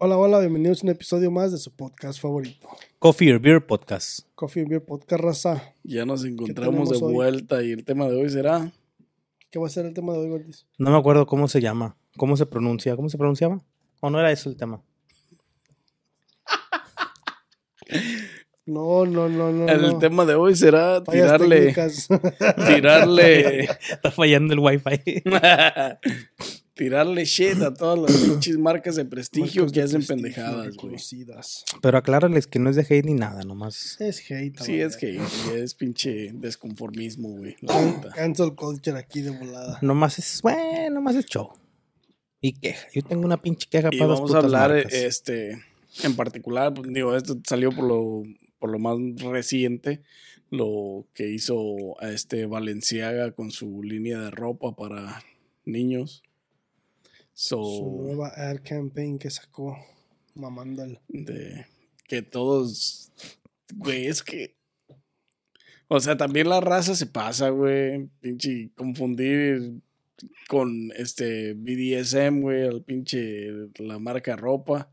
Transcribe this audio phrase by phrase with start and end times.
[0.00, 2.68] Hola, hola, bienvenidos a un episodio más de su podcast favorito.
[3.00, 4.20] Coffee or Beer Podcast.
[4.36, 5.74] Coffee and Beer Podcast Raza.
[5.82, 7.12] Ya nos encontramos de hoy?
[7.12, 8.70] vuelta y el tema de hoy será.
[9.50, 10.66] ¿Qué va a ser el tema de hoy, Gordis?
[10.78, 13.60] No me acuerdo cómo se llama, cómo se pronuncia, cómo se pronunciaba.
[14.00, 14.82] ¿O no era eso el tema?
[18.70, 19.66] No, no, no, no.
[19.66, 19.98] El no.
[19.98, 21.56] tema de hoy será Fallas tirarle.
[21.72, 22.06] técnicas.
[22.66, 23.60] Tirarle.
[23.90, 25.22] Está fallando el wifi.
[26.78, 30.76] tirarle shit a todas las pinches marcas de prestigio Marcas que de hacen prestigio pendejadas,
[30.76, 30.96] güey.
[31.82, 34.00] Pero aclárales que no es de hate ni nada, nomás.
[34.00, 34.58] Es hate.
[34.62, 35.20] Sí, es que
[35.56, 37.56] es pinche desconformismo, güey.
[38.14, 39.80] Cancel culture aquí de volada.
[39.82, 41.50] Nomás es, bueno, nomás es show.
[42.40, 42.86] Y queja.
[42.94, 44.92] Yo tengo una pinche queja Y para las vamos a putas hablar, marcas.
[44.92, 45.60] este,
[46.04, 48.22] en particular, pues, digo, esto salió por lo,
[48.60, 50.02] por lo más reciente,
[50.50, 55.24] lo que hizo a este Valenciaga con su línea de ropa para
[55.64, 56.22] niños.
[57.40, 59.78] So, Su nueva ad campaign que sacó
[61.08, 61.66] de
[62.08, 63.12] que todos,
[63.76, 64.56] güey, es que,
[65.86, 69.80] o sea, también la raza se pasa, güey, pinche confundir
[70.48, 74.90] con este BDSM, güey, al pinche la marca ropa,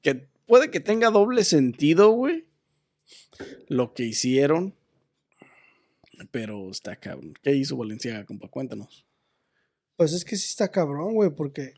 [0.00, 2.44] que puede que tenga doble sentido, güey,
[3.66, 4.72] lo que hicieron,
[6.30, 7.34] pero está cabrón.
[7.42, 8.46] ¿Qué hizo Valenciaga, compa?
[8.46, 9.04] Cuéntanos.
[9.96, 11.74] Pues es que sí está cabrón, güey, porque...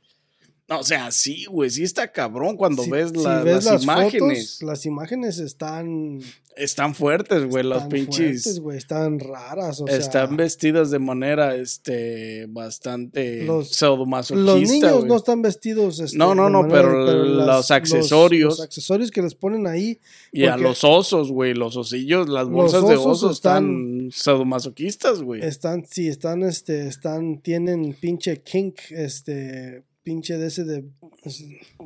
[0.71, 3.83] No, o sea, sí, güey, sí está cabrón cuando si- ves, si la- ves las,
[3.83, 4.53] imágenes.
[4.59, 6.21] fotos, las imágenes están...
[6.57, 8.43] Están fuertes, güey, los están pinches.
[8.45, 9.97] fuertes, güey, están raras, o sea...
[9.97, 14.53] están vestidas de manera este bastante Los- pseudomasoquista.
[14.53, 15.05] Los niños güey.
[15.09, 15.98] no están vestidos.
[16.01, 18.59] este, No, no, no, manera- pero los accesorios.
[18.59, 20.01] Los, accesorios que les ponen ahí.
[20.33, 25.43] y a los osos, güey, los osillos, las bolsas de osos están, están- sadomasoquistas, güey.
[25.43, 30.84] Están, sí, están, este, están, tienen pinche kink, este, pinche de ese de.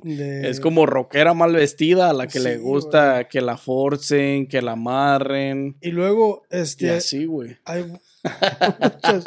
[0.02, 4.62] de- Es como rockera mal vestida a la que le gusta que la forcen, que
[4.62, 5.76] la amarren.
[5.80, 6.90] Y luego, Y este.
[6.90, 7.56] así, güey.
[7.64, 9.24] Hay muchas.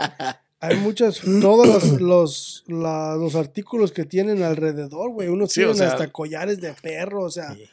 [0.59, 5.27] Hay muchos, todos los, los, la- los artículos que tienen alrededor, güey.
[5.27, 7.63] Unos Sí, o tienen sea- hasta collares de perro, o sea, Sí.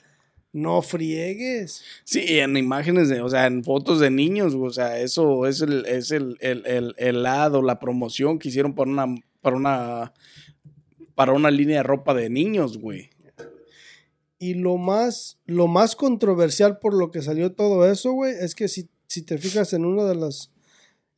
[0.52, 1.82] no friegues.
[2.04, 5.62] Sí, en imágenes, de, o sea, en fotos de niños, güey, o sea, eso es
[5.62, 9.06] el, es el, el, el, el lado, la promoción que hicieron para una,
[9.40, 10.12] para una,
[11.14, 13.10] para una línea de ropa de niños, güey.
[14.38, 18.68] Y lo más, lo más controversial por lo que salió todo eso, güey, es que
[18.68, 20.52] si, si te fijas en una de las,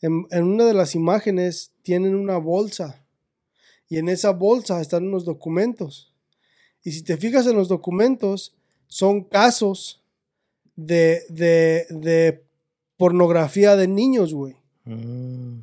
[0.01, 3.05] en, en una de las imágenes, tienen una bolsa.
[3.89, 6.13] Y en esa bolsa están unos documentos.
[6.83, 8.55] Y si te fijas en los documentos,
[8.87, 10.05] son casos
[10.77, 12.45] de, de, de
[12.97, 14.57] pornografía de niños, güey.
[14.85, 15.61] Mm.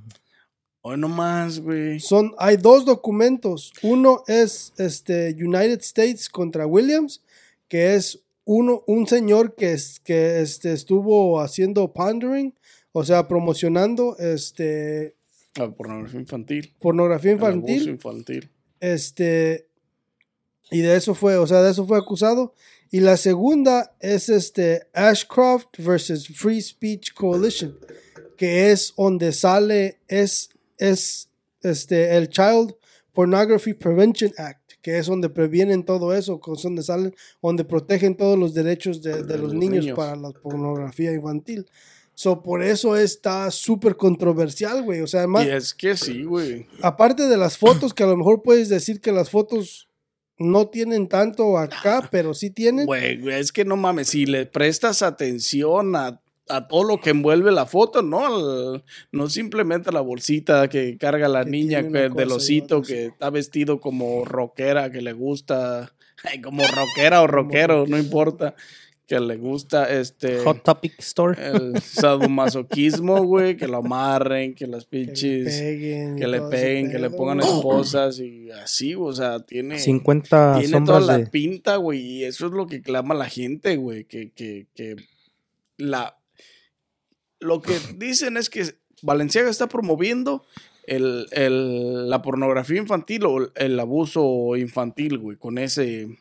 [0.85, 2.01] Hoy nomás, güey.
[2.01, 3.71] Son, hay dos documentos.
[3.83, 7.21] Uno es este, United States contra Williams,
[7.69, 12.53] que es uno, un señor que, es, que este, estuvo haciendo pandering,
[12.91, 15.15] o sea, promocionando este,
[15.55, 16.73] La pornografía infantil.
[16.79, 17.89] pornografía el abuso infantil.
[17.89, 18.49] infantil.
[18.81, 19.67] Este,
[20.69, 22.55] y de eso fue, o sea, de eso fue acusado.
[22.91, 27.79] Y la segunda es este Ashcroft versus Free Speech Coalition,
[28.35, 31.29] que es donde sale, es, es
[31.61, 32.75] este, el Child
[33.13, 38.53] Pornography Prevention Act, que es donde previenen todo eso, donde salen, donde protegen todos los
[38.53, 39.97] derechos de, de los niños, niños.
[39.97, 41.65] para la pornografía infantil.
[42.15, 45.01] So, por eso está súper controversial, güey.
[45.01, 46.67] O sea, además, Y es que sí, güey.
[46.81, 49.89] aparte de las fotos, que a lo mejor puedes decir que las fotos
[50.37, 52.85] no tienen tanto acá, pero sí tienen.
[52.85, 57.51] Güey, es que no mames, si le prestas atención a, a todo lo que envuelve
[57.51, 58.25] la foto, ¿no?
[58.25, 63.29] Al- no simplemente la bolsita que carga la Que niña que- del osito que está
[63.29, 65.93] vestido como rockera, que le gusta,
[66.23, 68.55] ay, como rockera o rockero, no importa,
[69.07, 70.39] que le gusta este...
[70.39, 71.37] Hot Topic Store.
[71.45, 76.91] El sadomasoquismo, güey, que lo amarren, que las que le pinches, peguen, que le peguen,
[76.91, 79.79] que le pongan esposas y así, o sea, tiene...
[79.79, 81.27] 50 Tiene toda la de.
[81.27, 84.95] pinta, güey, y eso es lo que clama la gente, güey, que, que, que
[85.77, 86.17] la...
[87.43, 90.45] Lo que dicen es que Valenciaga está promoviendo
[90.87, 96.17] el, el- la pornografía infantil o el abuso infantil, güey, con ese,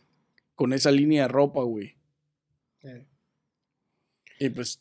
[0.55, 1.95] con esa línea de ropa, güey.
[2.83, 3.07] Eh,
[4.39, 4.81] Y pues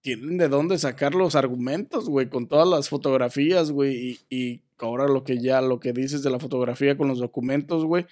[0.00, 5.06] tienen de dónde sacar los argumentos, güey, con todas las fotografías, güey, y, y ahora
[5.08, 8.06] lo que ya, lo que dices de la fotografía con los documentos, güey,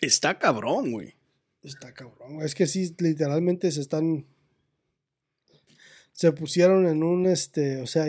[0.00, 1.14] está cabrón, güey.
[1.62, 2.40] Está cabrón.
[2.42, 4.26] Es que sí, literalmente se están.
[6.12, 7.80] Se pusieron en un este.
[7.80, 8.08] O sea,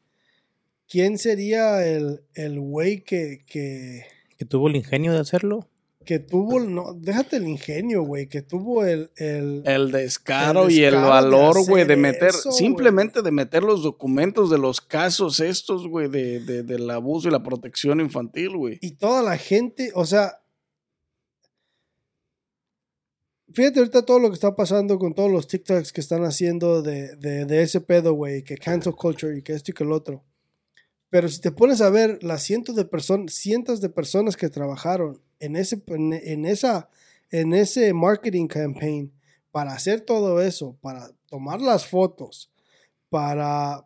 [0.91, 4.03] ¿Quién sería el, el güey que, que,
[4.37, 5.69] Que tuvo el ingenio de hacerlo.
[6.05, 10.83] que tuvo, no, déjate el ingenio, güey, que tuvo el, el, El descaro, El y
[10.83, 12.57] el valor, güey, de meter, eso, güey.
[12.57, 17.31] simplemente de meter los documentos de los casos estos, güey, de, de- del abuso y
[17.31, 18.77] la protección infantil, güey.
[18.81, 20.41] y toda la gente, o sea,
[23.53, 27.15] fíjate ahorita todo lo que está pasando con todos los TikToks que están haciendo de,
[27.17, 30.23] de, de ese pedo, güey, que cancel culture y que esto y que el otro.
[31.11, 35.21] Pero si te pones a ver las cientos de personas, cientos de personas que trabajaron
[35.39, 36.89] en ese, en, en esa,
[37.29, 39.11] en ese marketing campaign
[39.51, 42.49] para hacer todo eso, para tomar las fotos,
[43.09, 43.83] para,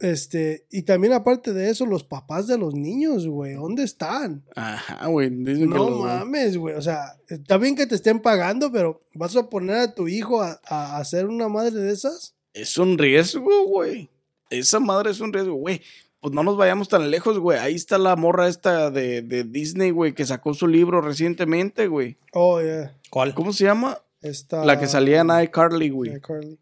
[0.00, 4.44] este, y también aparte de eso, los papás de los niños, güey, ¿dónde están?
[4.54, 5.30] Ajá, güey.
[5.30, 6.74] dicen que No los- mames, güey.
[6.74, 10.42] O sea, está bien que te estén pagando, pero ¿vas a poner a tu hijo
[10.42, 12.34] a, a hacer una madre de esas?
[12.52, 14.10] Es un riesgo, güey.
[14.50, 15.80] Esa madre es un riesgo, güey.
[16.26, 17.56] Pues no nos vayamos tan lejos, güey.
[17.60, 22.16] Ahí está la morra esta de, de Disney, güey, que sacó su libro recientemente, güey.
[22.32, 22.96] Oh, yeah.
[23.10, 23.32] ¿Cuál?
[23.32, 24.02] ¿Cómo se llama?
[24.22, 26.16] Está, La que salía en iCarly, güey.
[26.16, 26.58] iCarly.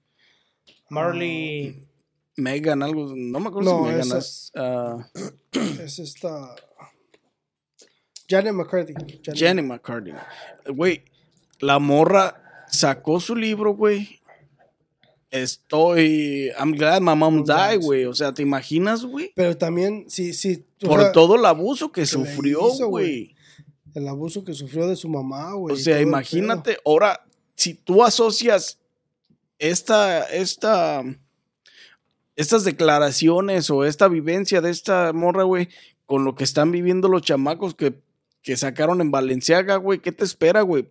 [0.90, 1.82] Marley.
[2.36, 3.14] Megan, algo.
[3.16, 4.52] No me acuerdo No, si Megan esa- es.
[4.54, 5.08] ah,
[5.82, 6.54] Es esta.
[8.28, 8.92] Janet McCarthy.
[8.92, 10.12] Janet- Jenny McCarthy.
[10.68, 11.04] Güey,
[11.60, 14.20] la morra sacó su libro, güey.
[15.34, 16.52] Estoy.
[16.56, 18.04] I'm glad my mom died, güey.
[18.04, 19.32] O sea, ¿te imaginas, güey?
[19.34, 20.64] Pero también, sí, sí.
[20.78, 23.34] Por sea, todo el abuso que le sufrió, güey.
[23.94, 25.74] El abuso que sufrió de su mamá, güey.
[25.74, 27.26] O sea, imagínate, ahora,
[27.56, 28.78] si tú asocias
[29.58, 31.02] esta, esta,
[32.36, 35.68] estas declaraciones o esta vivencia de esta morra, güey,
[36.06, 37.94] con lo que están viviendo los chamacos que,
[38.40, 40.86] que sacaron en Valenciaga, güey, ¿qué te espera, güey?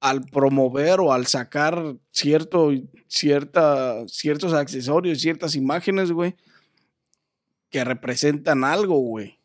[0.00, 2.70] Al promover o al sacar cierto,
[3.06, 6.36] cierta, ciertos accesorios, ciertas imágenes, güey,
[7.70, 9.38] que representan algo, güey.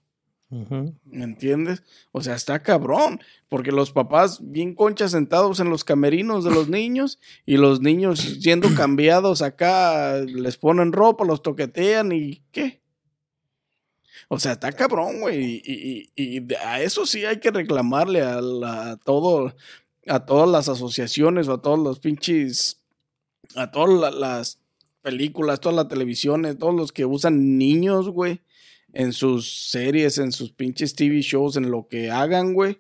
[1.04, 1.84] ¿Me entiendes?
[2.14, 3.20] O sea, está cabrón,
[3.50, 8.20] porque los papás bien conchas sentados en los camerinos de los niños y los niños
[8.40, 12.80] siendo cambiados acá, les ponen ropa, los toquetean y ¿qué?
[14.30, 15.62] O sea, está cabrón, güey.
[15.66, 19.54] Y, y- y de- a eso sí hay que reclamarle a, la- a todo,
[20.08, 22.82] a todas las asociaciones o a todos los pinches,
[23.56, 24.60] a todas la- las
[25.02, 28.42] películas, todas las televisiones, todos los que usan niños, güey
[28.94, 32.80] en sus series, en sus pinches TV shows, en lo que hagan, güey.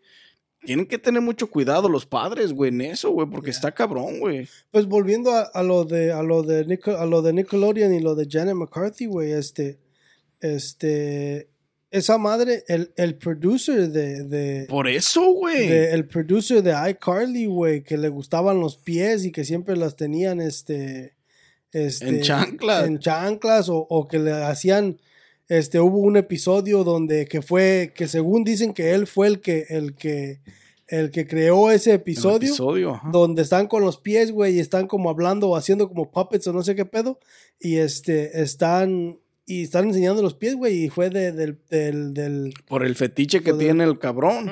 [0.63, 4.48] Tienen que tener mucho cuidado los padres, güey, en eso, güey, porque está cabrón, güey.
[4.72, 8.15] Pues volviendo a, a lo de a lo de a lo de Nickelodeon y lo
[8.15, 9.77] de Janet McCarthy, güey, este,
[10.39, 11.50] este,
[11.96, 15.68] esa madre, el, el producer de, de, Por eso, güey.
[15.72, 20.42] el producer de iCarly, güey, que le gustaban los pies y que siempre las tenían,
[20.42, 21.16] este,
[21.72, 22.86] este En chanclas.
[22.86, 25.00] en chanclas o, o que le hacían,
[25.48, 29.66] este, hubo un episodio donde que fue, que según dicen que él fue el que,
[29.70, 30.42] el que,
[30.88, 35.10] el que creó ese episodio episodio, donde están con los pies, güey, y están como
[35.10, 37.20] hablando o haciendo como puppets o no sé qué pedo.
[37.60, 42.54] Y este, están, y están enseñando los pies, güey, y fue de- del, del, del,
[42.68, 44.52] Por el fetiche que tiene el cabrón.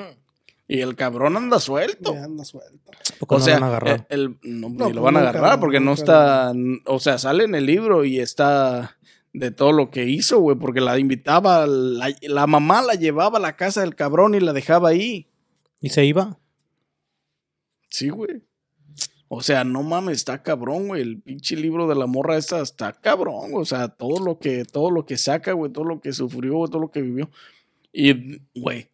[0.66, 2.12] Y el cabrón anda suelto.
[2.14, 2.90] anda suelto.
[3.18, 4.06] Porque O no sea, lo han agarrado.
[4.08, 6.52] el, el- no, No, ni pues lo van a agarrar porque no está,
[6.86, 8.96] o sea, sale en el libro y está
[9.34, 13.42] de todo lo que hizo, güey, porque la invitaba, la, la mamá la llevaba a
[13.42, 15.28] la casa del cabrón y la dejaba ahí.
[15.80, 16.38] ¿Y se iba?
[17.90, 18.42] Sí, güey.
[19.36, 21.02] O sea, no mames, está cabrón, güey.
[21.02, 23.50] El pinche libro de la morra esta está cabrón.
[23.54, 26.70] O sea, todo lo que, todo lo que saca, güey, todo lo que sufrió, güey,
[26.70, 27.28] todo lo que vivió.
[27.92, 28.90] Y, güey,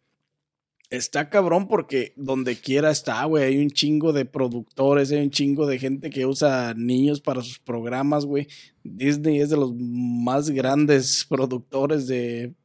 [0.89, 3.43] está cabrón porque donde quiera está, güey.
[3.43, 7.59] Hay un chingo de productores, hay un chingo de gente que usa niños para sus
[7.59, 8.47] programas, güey.
[8.83, 12.55] Disney es de los más grandes productores de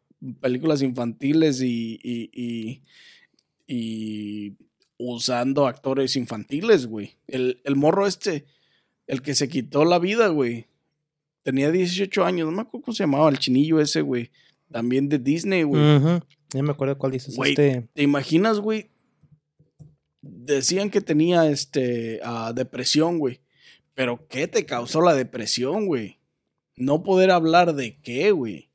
[0.40, 2.83] películas infantiles y, y,
[3.66, 4.56] y
[4.99, 7.17] usando actores infantiles, güey.
[7.26, 8.47] El, el morro este,
[9.07, 10.67] el que se quitó la vida, güey.
[11.43, 14.31] Tenía 18 años, no me acuerdo cómo se llamaba, el chinillo ese, güey.
[14.71, 15.83] También de Disney, güey.
[16.53, 17.37] Ya me acuerdo cuál dices.
[17.37, 18.91] Güey, Este, ¿Te imaginas, güey?
[20.23, 23.41] Decían que tenía este ah, depresión, güey.
[23.95, 26.19] Pero ¿qué te causó la depresión, güey?
[26.76, 28.71] No poder hablar de qué, güey.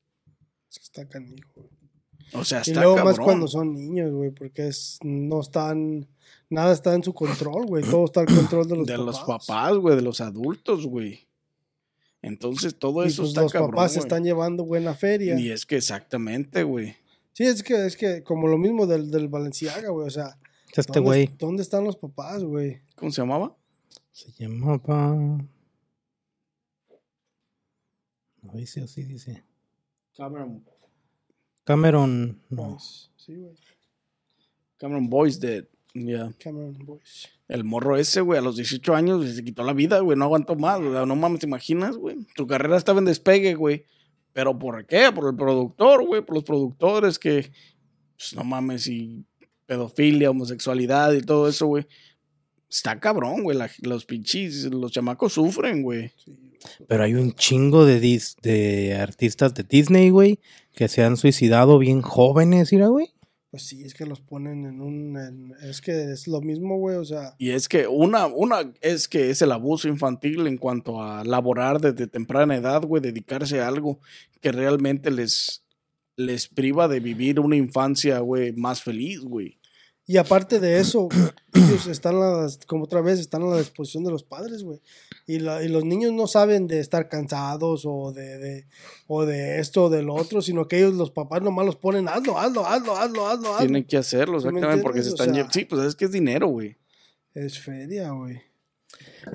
[0.69, 1.69] Es que está canijo, güey.
[2.33, 3.17] O sea, Y está luego cabrón.
[3.17, 6.07] más cuando son niños, güey, porque es, no están,
[6.51, 7.83] nada está en su control, güey.
[7.83, 9.05] Todo está al control de los de papás.
[9.05, 11.27] los papás, güey, de los adultos, güey.
[12.21, 13.71] Entonces todo Y eso pues está los cabrón.
[13.71, 15.39] papás se están llevando buena feria.
[15.39, 16.95] Y es que exactamente, güey.
[17.33, 20.05] Sí, es que, es que como lo mismo del, del Valenciaga, güey.
[20.05, 20.37] O sea,
[20.75, 22.81] este ¿dónde, güey ¿dónde están los papás, güey?
[22.95, 23.55] ¿Cómo se llamaba?
[24.11, 25.39] se llamaba.
[28.41, 29.43] No dice así, dice.
[30.15, 30.63] Cameron,
[31.63, 32.41] Cameron.
[32.49, 32.69] No.
[32.71, 33.11] Boys.
[33.15, 33.55] Sí, güey.
[34.77, 35.69] Cameron Boys de.
[35.93, 36.31] Ya.
[36.39, 37.29] Cameron Boys.
[37.47, 40.17] El morro ese, güey, a los 18 años se quitó la vida, güey.
[40.17, 40.79] No aguantó más.
[40.79, 42.17] o sea, no mames, ¿te imaginas, güey?
[42.35, 43.85] Su carrera estaba en despegue, güey.
[44.33, 45.11] ¿Pero por qué?
[45.13, 46.21] Por el productor, güey.
[46.21, 47.51] Por los productores que.
[48.17, 49.25] Pues no mames, y
[49.65, 51.85] pedofilia, homosexualidad y todo eso, güey.
[52.69, 53.57] Está cabrón, güey.
[53.57, 56.11] la- los pinches, los chamacos sufren, güey.
[56.87, 60.39] Pero hay un chingo de, dis- de artistas de Disney, güey,
[60.73, 63.09] que se han suicidado bien jóvenes, mira, güey.
[63.51, 65.53] Pues sí, es que los ponen en un...
[65.61, 66.95] es que es lo mismo, güey.
[66.95, 71.03] O sea, Y es que una, una es que es el abuso infantil en cuanto
[71.03, 73.99] a laborar desde temprana edad, güey, dedicarse a algo
[74.39, 75.65] que realmente les,
[76.15, 79.59] les priva de vivir una infancia, güey, más feliz, güey.
[80.11, 81.07] Y aparte de eso,
[81.53, 84.79] ellos están, a las- como otra vez, están a la disposición de los padres, güey.
[85.27, 88.65] Y, los niños no saben de estar cansados o de, de-
[89.07, 92.37] o de esto o del otro, sino que ellos, los papás, nomás los ponen, hazlo,
[92.37, 93.57] hazlo, hazlo, hazlo, hazlo, hazlo.
[93.59, 95.31] Tienen que hacerlo, ¿Sí me exactamente, porque se están...
[95.31, 96.75] O sea- sí, pues es que es dinero, güey.
[97.33, 98.41] Es feria, güey.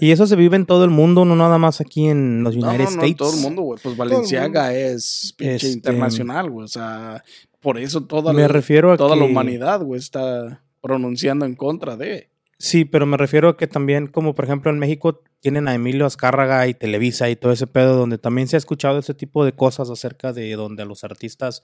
[0.01, 2.69] Y eso se vive en todo el mundo, no nada más aquí en los No,
[2.69, 3.17] United no, no, States.
[3.17, 3.81] todo el mundo, güey.
[3.83, 6.65] Pues Valenciaga es pinche Este- internacional, güey.
[6.65, 7.23] O sea,
[7.61, 11.97] por eso toda, Me la, refiero a toda la humanidad, güey, está pronunciando en contra
[11.97, 12.31] de...
[12.59, 16.07] Sí, pero me refiero a que también, como por ejemplo en México, tienen a Emilio
[16.07, 19.53] Azcárraga y Televisa y todo ese pedo, donde también se ha escuchado ese tipo de
[19.53, 21.63] cosas acerca de donde a los artistas,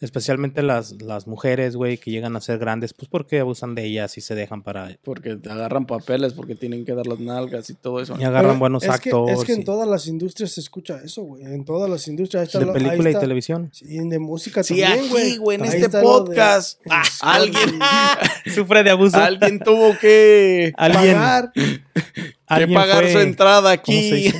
[0.00, 4.18] especialmente las, las mujeres, güey, que llegan a ser grandes, pues porque abusan de ellas
[4.18, 4.96] y se dejan para...
[5.02, 8.14] Porque te agarran papeles, porque tienen que dar las nalgas y todo eso.
[8.20, 9.36] Y agarran Pero buenos es actores.
[9.36, 11.44] Que, es que en todas las industrias se escucha eso, güey.
[11.44, 12.42] En todas las industrias.
[12.42, 13.70] Ahí está de lo- ahí película y está- televisión.
[13.72, 15.28] Sí, de música Sí, también, güey.
[15.28, 16.80] aquí, güey, en Ahí este está de- podcast.
[16.90, 17.78] Ah, alguien,
[18.54, 19.16] Sufre de abuso.
[19.16, 21.52] alguien tuvo que, Alguien, Pagar.
[21.54, 24.32] que pagar fue- su entrada ¿cómo se aquí.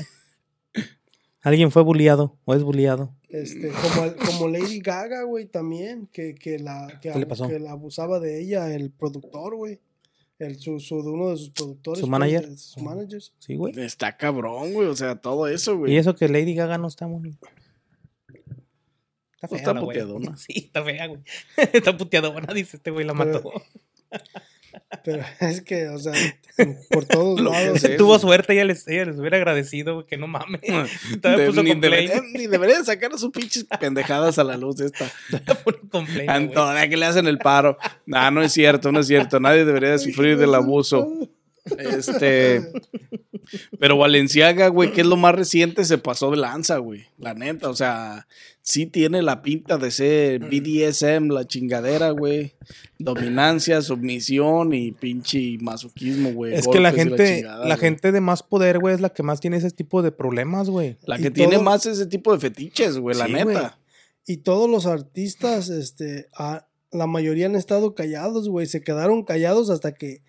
[1.46, 3.14] Alguien fue bulliado o es bulliado.
[3.28, 7.28] Este, como, el- como Lady Gaga, güey, también, que, que, la, que, ¿Qué le abu-
[7.28, 7.48] pasó?
[7.48, 9.78] que la abusaba de ella, el productor, güey.
[10.40, 12.00] El, su, su- de uno de sus productores.
[12.00, 12.58] ¿Su pues, manager?
[12.58, 13.32] sus managers.
[13.38, 13.78] Sí, güey.
[13.78, 14.88] Está cabrón, güey.
[14.88, 15.92] O sea, todo eso, güey.
[15.92, 17.28] Y eso que Lady Gaga no está muy...
[19.34, 19.96] Está Pues está la güey.
[19.98, 20.36] puteadona.
[20.36, 21.20] Sí, está fea, güey.
[21.72, 23.52] está puteadona, dice este güey, la mató.
[25.04, 26.12] Pero es que, o sea,
[26.90, 27.80] por todos lados.
[27.80, 27.90] sé.
[27.96, 30.60] Tuvo suerte, ella les, ella les hubiera agradecido, güey, que no mames.
[31.20, 34.86] Todavía De- puso ni, deberían, ni deberían sacar sus pinches pendejadas a la luz de
[34.86, 35.10] esta.
[36.54, 37.76] Todavía que le hacen el paro.
[38.06, 39.40] No, no es cierto, no es cierto.
[39.40, 41.08] Nadie debería de sufrir del abuso.
[41.78, 42.62] Este.
[43.78, 47.06] Pero Valenciaga, güey, que es lo más reciente, se pasó de lanza, güey.
[47.18, 48.26] La neta, o sea,
[48.68, 52.54] sí tiene la pinta de ser BDSM, la chingadera, güey.
[52.98, 56.54] Dominancia, submisión y pinche masoquismo, güey.
[56.54, 59.40] Es que la gente, chingada, la gente de más poder, güey, es la que más
[59.40, 60.96] tiene ese tipo de problemas, güey.
[61.06, 63.78] La y que tiene todo- más ese tipo de fetiches, güey, la Sí, neta.
[64.26, 68.66] Y todos los artistas, este, a- la mayoría han estado callados, güey.
[68.66, 70.22] Se quedaron callados hasta que,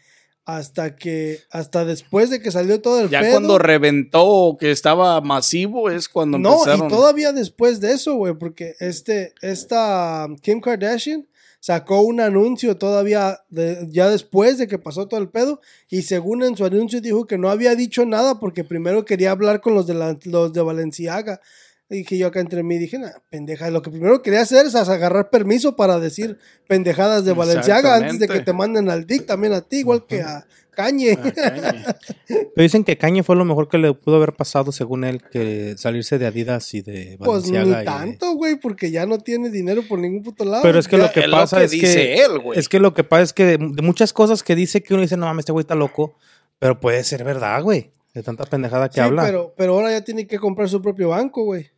[0.47, 3.31] hasta que, hasta después de que salió todo el Ya pedo.
[3.33, 6.87] cuando reventó, que estaba masivo, es cuando No, empezaron.
[6.87, 11.27] y todavía después de eso, güey, porque este, esta Kim Kardashian
[11.59, 16.43] sacó un anuncio todavía de- ya después de que pasó todo el pedo y según
[16.43, 19.85] en su anuncio dijo que no había dicho nada porque primero quería hablar con los
[19.85, 21.41] de, la- los de Valenciaga.
[21.89, 24.75] Y que yo acá entre mí dije, nah, pendeja, lo que primero quería hacer es
[24.75, 29.53] agarrar permiso para decir pendejadas de Valenciaga antes de que te manden al DIC también
[29.53, 31.17] a ti, igual que a Cañe.
[32.27, 35.75] Pero dicen que Kanye fue lo mejor que le pudo haber pasado, según él, que
[35.77, 37.75] salirse de Adidas y de Pues Balenciaga.
[37.77, 40.63] ni y tanto, güey, porque ya no tiene dinero por ningún puto lado.
[40.63, 42.59] Pero es que Ya- lo que Es pasa que es dice que él, güey.
[42.59, 45.01] es que lo que pasa es que de, de muchas cosas que dice que uno
[45.03, 46.15] dice, no mames, este güey está loco,
[46.59, 47.91] pero puede ser verdad, güey.
[48.13, 49.23] De tanta pendejada que Sí, habla.
[49.23, 51.69] Pero, pero ahora ya tiene que comprar su propio banco, güey.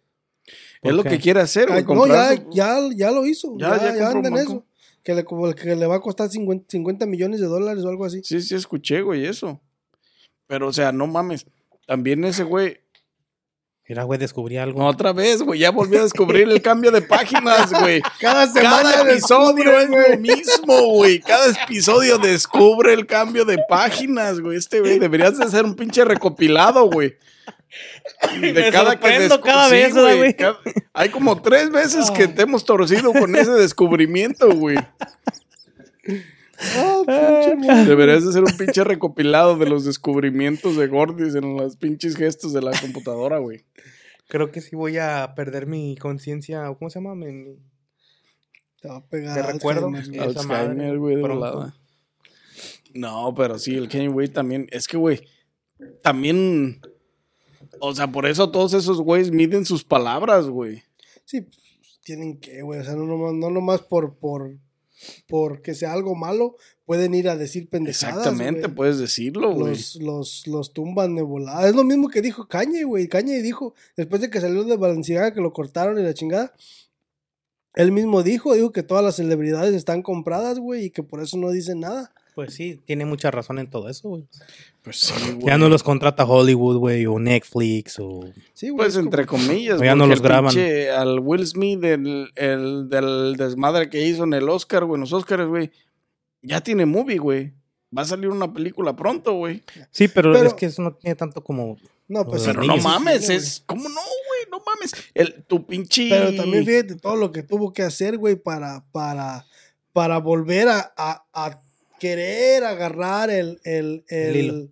[0.81, 1.79] Es lo que quiere hacer, güey.
[1.87, 3.53] Ah, no, ya, ya, ya lo hizo.
[3.57, 4.65] Ya- Ya, ya anda en eso.
[5.03, 8.21] Que le, que le va a costar 50, 50 millones de dólares o algo así.
[8.23, 9.59] Sí, sí, escuché, güey, eso.
[10.47, 11.45] Pero, o sea, no mames.
[11.87, 12.77] También ese güey.
[13.87, 14.85] Mira, güey, descubrí algo.
[14.85, 15.59] Otra vez, güey.
[15.61, 18.01] Ya volvió a descubrir el cambio de páginas, güey.
[18.19, 21.19] Cada semana Cada episodio es lo mismo, güey.
[21.19, 24.57] Cada episodio descubre el cambio de páginas, güey.
[24.59, 27.15] Este, güey, deberías de hacer un pinche recopilado, güey.
[28.41, 30.33] De Me sorprendo descu- cada vez, ¿verdad, güey?
[30.35, 30.59] Cada-
[30.93, 34.77] Hay como tres veces que te hemos torcido con ese descubrimiento, güey.
[36.03, 41.77] Pinche mo- Deberías de hacer un pinche recopilado de los descubrimientos de Gordis en los
[41.77, 43.63] pinches gestos de la computadora, güey.
[44.27, 46.65] Creo que sí voy a perder mi conciencia.
[46.77, 47.15] ¿Cómo se llama?
[47.15, 47.55] Mi-
[48.81, 49.87] Te va a pegar Te recuerdo.
[50.19, 51.15] Alzheimer, güey.
[51.15, 51.21] De.
[52.93, 54.67] No, pero sí, el Kanye güey también.
[54.71, 55.21] Es que, güey,
[56.03, 56.81] también.
[57.79, 60.83] O sea, por eso todos esos güeyes miden sus palabras, güey.
[61.25, 62.79] Sí, pues, tienen que, güey.
[62.79, 64.57] O sea, no nomás, no nomás por, por,
[65.27, 66.55] por que sea algo malo,
[66.85, 68.17] pueden ir a decir pendejadas.
[68.17, 69.73] Exactamente, puedes decirlo, güey.
[69.73, 71.67] Los, los, los tumban de volada.
[71.67, 73.07] Es lo mismo que dijo Cañe, güey.
[73.07, 76.53] Cañe dijo, después de que salió de Balenciaga, que lo cortaron y la chingada.
[77.75, 81.37] Él mismo dijo, dijo que todas las celebridades están compradas, güey, y que por eso
[81.37, 82.13] no dicen nada.
[82.45, 84.25] Pues sí, tiene mucha razón en todo eso, güey.
[84.81, 85.45] Pues sí, güey.
[85.47, 88.21] Ya no los contrata Hollywood, güey, o Netflix, o...
[88.53, 88.85] Sí, güey.
[88.85, 90.53] Pues entre comillas, O ya no los graban.
[90.53, 95.01] pinche- al Will Smith del, el, del desmadre que hizo en el Oscar, güey, en
[95.01, 95.71] los Oscars, güey,
[96.41, 97.53] ya tiene movie, güey.
[97.95, 99.63] Va a salir una película pronto, güey.
[99.91, 101.77] Sí, pero, Pero- es que eso no tiene tanto como...
[102.07, 103.61] No, pues Pero no sí mames, es.
[103.67, 104.49] ¿Cómo no, güey?
[104.49, 104.93] No mames.
[105.13, 106.07] El, tu pinche.
[106.09, 109.45] Pero también fíjate todo lo que tuvo que hacer, güey, para, para,
[109.93, 111.59] para volver a, a- a
[111.99, 114.71] querer agarrar el, el, el,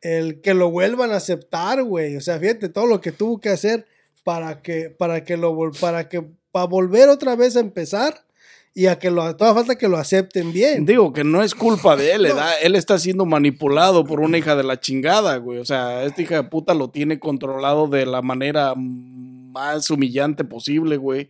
[0.00, 2.16] El que lo vuelvan a aceptar, güey.
[2.16, 3.86] O sea, fíjate todo lo que tuvo que hacer
[4.24, 8.24] para que, para que lo para que, para volver otra vez a empezar
[8.72, 10.86] y a que lo, toda falta que lo acepten bien.
[10.86, 12.40] Digo que no es culpa de él, No.
[12.62, 15.58] él está siendo manipulado por una hija de la chingada, güey.
[15.58, 20.96] O sea, esta hija de puta lo tiene controlado de la manera más humillante posible,
[20.96, 21.28] güey.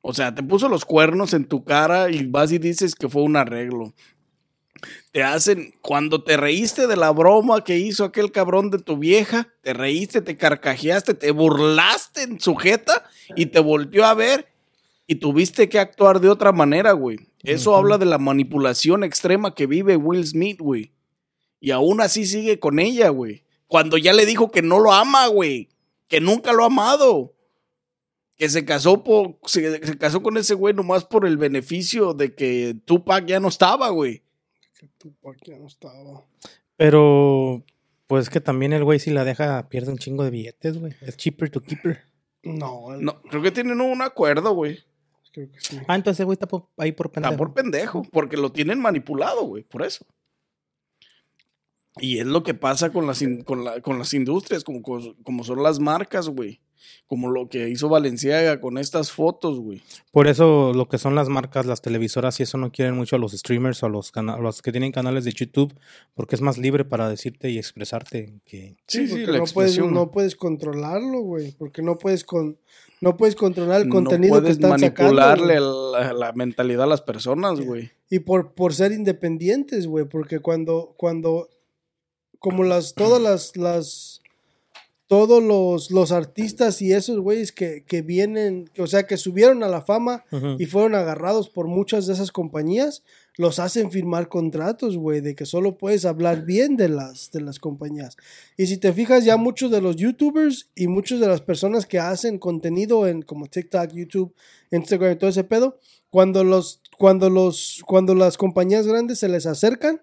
[0.00, 3.22] O sea, te puso los cuernos en tu cara y vas y dices que fue
[3.22, 3.92] un arreglo.
[5.12, 9.48] Te hacen, cuando te reíste de la broma que hizo aquel cabrón de tu vieja,
[9.62, 13.04] te reíste, te carcajeaste, te burlaste en su jeta
[13.36, 14.48] y te volteó a ver
[15.06, 17.18] y tuviste que actuar de otra manera, güey.
[17.42, 20.92] Eso habla de la manipulación extrema que vive Will Smith, güey.
[21.60, 23.44] Y aún así sigue con ella, güey.
[23.66, 25.68] Cuando ya le dijo que no lo ama, güey.
[26.08, 27.34] Que nunca lo ha amado.
[28.36, 32.34] Que se casó, por, se, se casó con ese güey nomás por el beneficio de
[32.34, 34.23] que Tupac ya no estaba, güey.
[34.84, 36.22] Que Tupac ya no estaba.
[36.76, 37.64] Pero...
[38.06, 40.92] Pues que también el güey si la deja pierde un chingo de billetes, güey.
[41.00, 42.02] Es cheaper to keeper.
[42.42, 44.80] No, No, creo que tienen un acuerdo, güey.
[45.32, 45.80] creo que sí.
[45.88, 47.32] Ah, entonces el güey está por- ahí por pendejo.
[47.32, 50.04] Está por pendejo, porque lo tienen manipulado, güey, por eso.
[51.96, 55.42] Y es lo que pasa con las, in- con la- con las industrias, como, como
[55.44, 56.60] son las marcas, güey.
[57.06, 59.82] Como lo que hizo Valenciaga con estas fotos, güey.
[60.10, 63.18] Por eso lo que son las marcas, las televisoras y eso no quieren mucho a
[63.18, 65.74] los streamers o a los, cana- a los que tienen canales de YouTube
[66.14, 68.76] porque es más libre para decirte y expresarte que...
[68.86, 69.94] Sí, sí, porque la no puedes, expresión.
[69.94, 72.58] no puedes controlarlo, güey, porque no puedes con,
[73.00, 75.92] no puedes controlar el no contenido que puedes están manipularle sacando.
[75.92, 77.90] la, la mentalidad a las personas, güey.
[78.10, 81.48] Y por, por ser independientes, güey, porque cuando, cuando,
[82.38, 84.20] como las, todas las, las,
[85.06, 89.62] todos los, los artistas y esos güeyes que, que vienen, que, o sea, que subieron
[89.62, 90.24] a la fama
[90.58, 93.02] y fueron agarrados por muchas de esas compañías,
[93.36, 97.58] los hacen firmar contratos, güey, de que solo puedes hablar bien de las, de las
[97.58, 98.16] compañías.
[98.56, 101.98] Y si te fijas, ya muchos de los youtubers y muchas de las personas que
[101.98, 104.34] hacen contenido en como TikTok, YouTube,
[104.70, 109.46] Instagram y todo ese pedo, cuando los, cuando los, cuando las compañías grandes se les
[109.46, 110.00] acercan,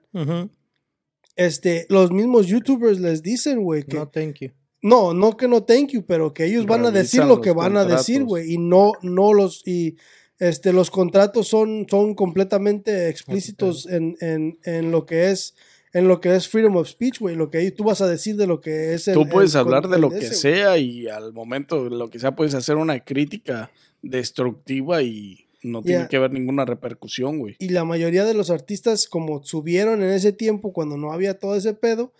[1.37, 4.51] este, los mismos youtubers les dicen, güey, que No, thank you.
[4.81, 7.77] No, no que no thank you, pero que ellos van a decir lo que van
[7.77, 8.27] a decir, contratos.
[8.27, 9.95] güey, y no, no los, y
[10.39, 15.53] este, los contratos son, son completamente explícitos en, en, en lo que es,
[15.93, 18.47] en lo que es freedom of speech, güey, lo que tú vas a decir de
[18.47, 21.31] lo que es el, Tú puedes el hablar de lo que ese, sea y al
[21.33, 23.69] momento lo que sea puedes hacer una crítica
[24.01, 26.07] destructiva y no tiene Ya.
[26.07, 27.55] que haber ninguna repercusión, güey.
[27.59, 31.55] Y la mayoría de los artistas, como subieron en ese tiempo, cuando no había todo
[31.55, 32.13] ese pedo,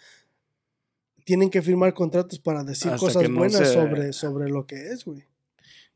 [1.26, 4.76] tienen que firmar contratos para decir Hasta cosas no buenas se- sobre, sobre lo que
[4.92, 5.24] es, güey.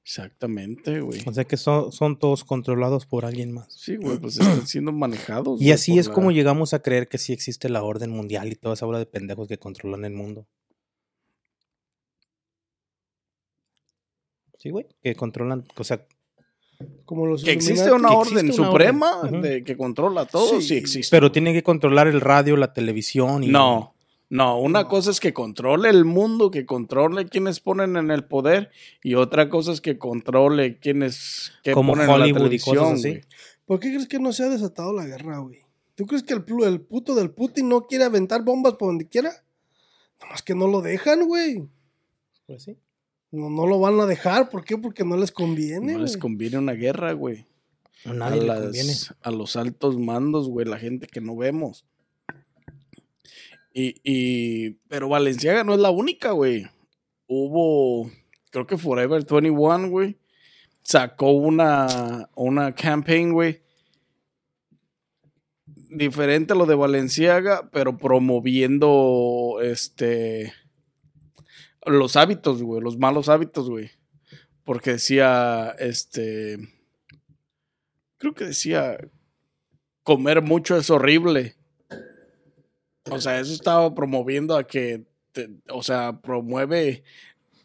[0.03, 1.21] Exactamente, güey.
[1.25, 3.73] O sea que son, son todos controlados por alguien más.
[3.73, 5.59] Sí, güey, pues están siendo manejados.
[5.61, 8.55] Y así es la- como llegamos a creer que sí existe la orden mundial y
[8.55, 10.45] toda esa bola de pendejos que controlan el mundo.
[14.59, 14.85] Sí, güey.
[15.01, 16.05] Que controlan, o sea,
[17.05, 19.41] Como los Que existe una Que orden existe una suprema orden.
[19.41, 21.15] De que controla todo, sí, Sí, existe.
[21.15, 23.47] pero tiene que controlar el radio, la televisión y.
[23.47, 23.94] No,
[24.35, 24.87] no, una No.
[24.89, 28.71] cosa es que controle el mundo, que controle quienes ponen en el poder,
[29.03, 32.91] y otra cosa es que controle quienes que Como ponen en la Hollywood y cosas
[32.93, 33.21] así.
[33.65, 35.59] ¿Por qué crees que no se ha desatado la guerra, güey?
[35.95, 39.07] ¿Tú crees que el, plu- el puto del Putin no quiere aventar bombas por donde
[39.07, 39.31] quiera?
[40.21, 41.67] Nomás que no lo dejan, güey.
[42.47, 42.77] Pues sí.
[43.31, 44.49] No, no lo van a dejar.
[44.49, 44.77] ¿Por qué?
[44.77, 47.45] Porque no les conviene, No les conviene una guerra, güey.
[48.05, 48.93] A A, nadie le las- conviene.
[49.21, 51.85] a los altos mandos, güey, la gente que no vemos.
[53.77, 56.65] Y, y, pero Valenciaga no es la única, güey.
[57.27, 58.09] Hubo,
[58.49, 60.17] creo que Forever 21, güey,
[60.81, 63.61] sacó una, una campaign, güey,
[65.89, 70.53] diferente a lo de Valenciaga, pero promoviendo, este,
[71.85, 73.91] los hábitos, güey, los malos hábitos, güey.
[74.63, 76.59] Porque decía, este,
[78.19, 78.97] creo que decía,
[80.03, 81.57] comer mucho es horrible.
[83.11, 87.03] O sea, eso estaba promoviendo a que, te- o sea, promueve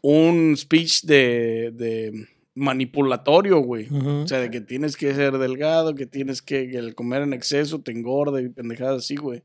[0.02, 3.88] un speech de, de manipulatorio, güey.
[3.90, 7.32] O sea, de que tienes que ser delgado, que tienes que, que el comer en
[7.32, 9.42] exceso te engorda y pendejadas así, güey.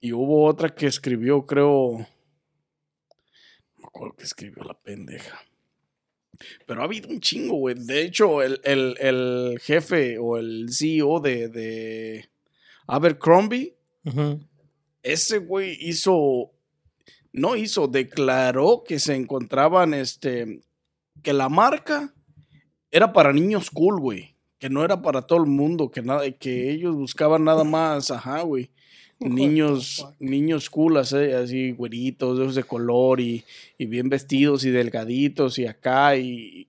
[0.00, 1.98] Y hubo otra que escribió, creo.
[1.98, 2.06] No
[3.78, 5.40] me acuerdo que escribió la pendeja.
[6.66, 7.76] Pero ha habido un chingo, güey.
[7.78, 12.28] De hecho, el, el- el jefe o el CEO de, de
[12.86, 13.74] Abercrombie,
[14.04, 14.40] Ujú.
[15.02, 16.52] Ese güey hizo.
[17.32, 20.60] No hizo, declaró que se encontraban este.
[21.22, 22.14] Que la marca
[22.90, 24.34] era para niños cool, güey.
[24.58, 28.42] Que no era para todo el mundo, que nada, que ellos buscaban nada más, ajá,
[28.42, 28.70] güey.
[29.18, 33.44] Niños, niños cool, así, así güeritos, de de color y,
[33.78, 36.66] y bien vestidos y delgaditos y acá y,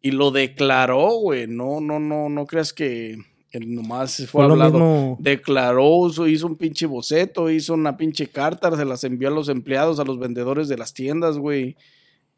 [0.00, 1.46] y lo declaró, güey.
[1.46, 3.18] No, no, no, no creas que
[3.58, 5.16] él nomás fue Fue lo hablado mismo.
[5.20, 9.48] declaró, hizo, hizo un pinche boceto, hizo una pinche carta, se las envió a los
[9.48, 11.76] empleados, a los vendedores de las tiendas, güey.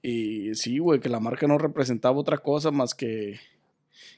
[0.03, 3.39] Y sí, güey, que la marca no representaba otra cosa más que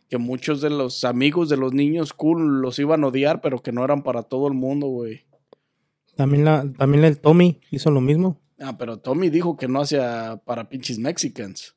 [0.09, 3.73] que muchos de los amigos de los niños cool los iban a odiar, pero que
[3.73, 5.25] no eran para todo el mundo, güey.
[6.17, 8.41] También, la, también el Tommy hizo lo mismo.
[8.59, 11.77] Ah, pero Tommy dijo que no hacía para pinches mexicans.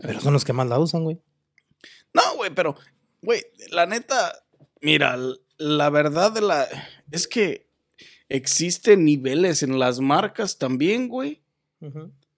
[0.00, 1.20] Pero son los que más la usan, güey.
[2.12, 2.76] No, güey, pero,
[3.24, 4.44] güey, la neta,
[4.80, 5.18] mira,
[5.56, 6.68] la verdad de la.
[7.10, 7.68] Es que
[8.28, 11.42] existen niveles en las marcas también, güey.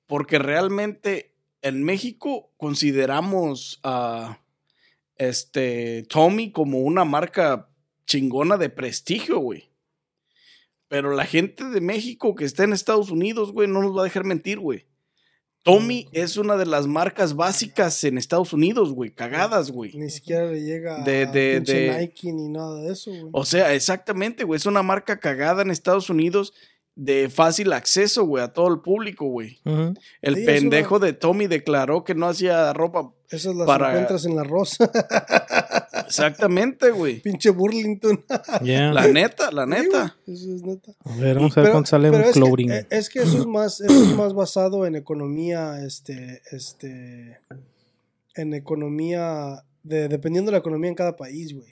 [0.07, 4.41] Porque realmente en México consideramos a
[5.17, 7.69] este Tommy como una marca
[8.07, 9.71] chingona de prestigio, güey.
[10.89, 14.05] Pero la gente de México que está en Estados Unidos, güey, no nos va a
[14.05, 14.87] dejar mentir, güey.
[15.67, 19.11] Tommy es una de las marcas básicas en Estados Unidos, güey.
[19.11, 19.93] Cagadas, güey.
[19.95, 23.29] Ni siquiera le llega De- a de- Nike ni nada de eso, güey.
[23.33, 24.57] O sea, exactamente, güey.
[24.57, 26.53] Es una marca cagada en Estados Unidos
[26.95, 29.59] de fácil acceso, güey, a todo el público, güey.
[30.23, 33.13] El Sí, pendejo una- de Tommy declaró que no hacía ropa.
[33.31, 34.91] Esas las para- encuentras en la rosa.
[36.07, 37.21] Exactamente, güey.
[37.21, 38.25] Pinche Burlington.
[38.63, 38.93] Yeah.
[38.93, 40.17] La neta, la Sí, neta.
[40.27, 40.93] güey, Eso es neta.
[41.05, 42.71] A ver, vamos a ver cuánto sale un es que- clothing.
[42.71, 47.41] eh, Es que, eso es más, eso es más basado en economía, este, este,
[48.35, 51.69] en economía, de, dependiendo de la economía en cada país, güey.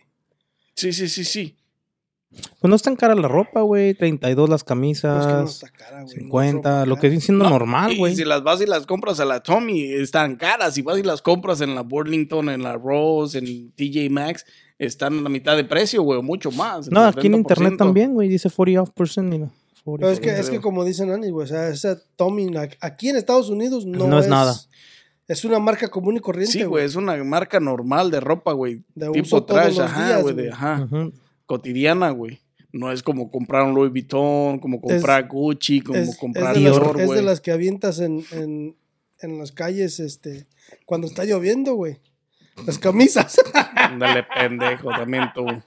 [0.75, 1.57] Sí, sí, sí, sí.
[2.61, 3.95] Pues no es tan cara la ropa, güey.
[3.95, 5.55] 32 las No es que no camisas.
[5.55, 6.05] está cara, güey.
[6.05, 8.17] no es 50, ropa lo que viene siendo No, normal, güey.
[8.17, 10.75] Si las vas y las compras a la Tommy, están caras.
[10.75, 14.45] Si vas y las compras en la Burlington, en la Rose, en TJ Maxx,
[14.79, 16.91] están a la mitad de precio, güey, o mucho más.
[16.91, 17.77] No, aquí en internet 70%.
[17.77, 18.29] también, güey.
[18.29, 19.49] Dice 40 off percent, mira.
[19.85, 20.07] 40.
[20.07, 22.49] Pero es que, es que como dicen Anis, güey, o sea, esa Tommy,
[22.81, 24.55] aquí en Estados Unidos no, No es nada.
[25.29, 28.83] Es una marca común y corriente, Sí, güey, es una marca normal de ropa, güey.
[28.95, 30.53] De Tipo uso todos trash, los ajá, días, güey, de- güey.
[30.53, 30.89] ajá.
[31.47, 32.41] Cotidiana, güey.
[32.73, 36.61] No es como comprar un Louis Vuitton, como comprar Gucci, como Es, es comprar de
[36.61, 38.77] las, Dior, es de las que avientas en, en,
[39.21, 40.47] en las calles, este,
[40.85, 42.01] cuando está lloviendo, güey.
[42.67, 43.37] Las camisas.
[43.77, 45.45] Ándale, pendejo, también tú.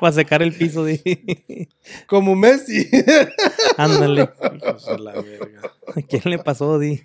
[0.00, 1.68] Para secar el piso, de...
[2.06, 2.88] como Messi.
[3.76, 4.22] Ándale.
[4.22, 7.02] ¿A quién le pasó, Di?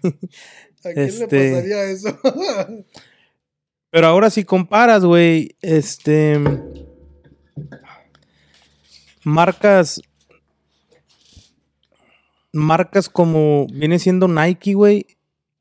[0.84, 2.19] ¿A quién Este- le pasaría eso?
[3.95, 6.38] Pero ahora si comparas, güey, este...
[9.23, 10.01] Marcas...
[12.51, 15.05] Marcas como viene siendo Nike, güey,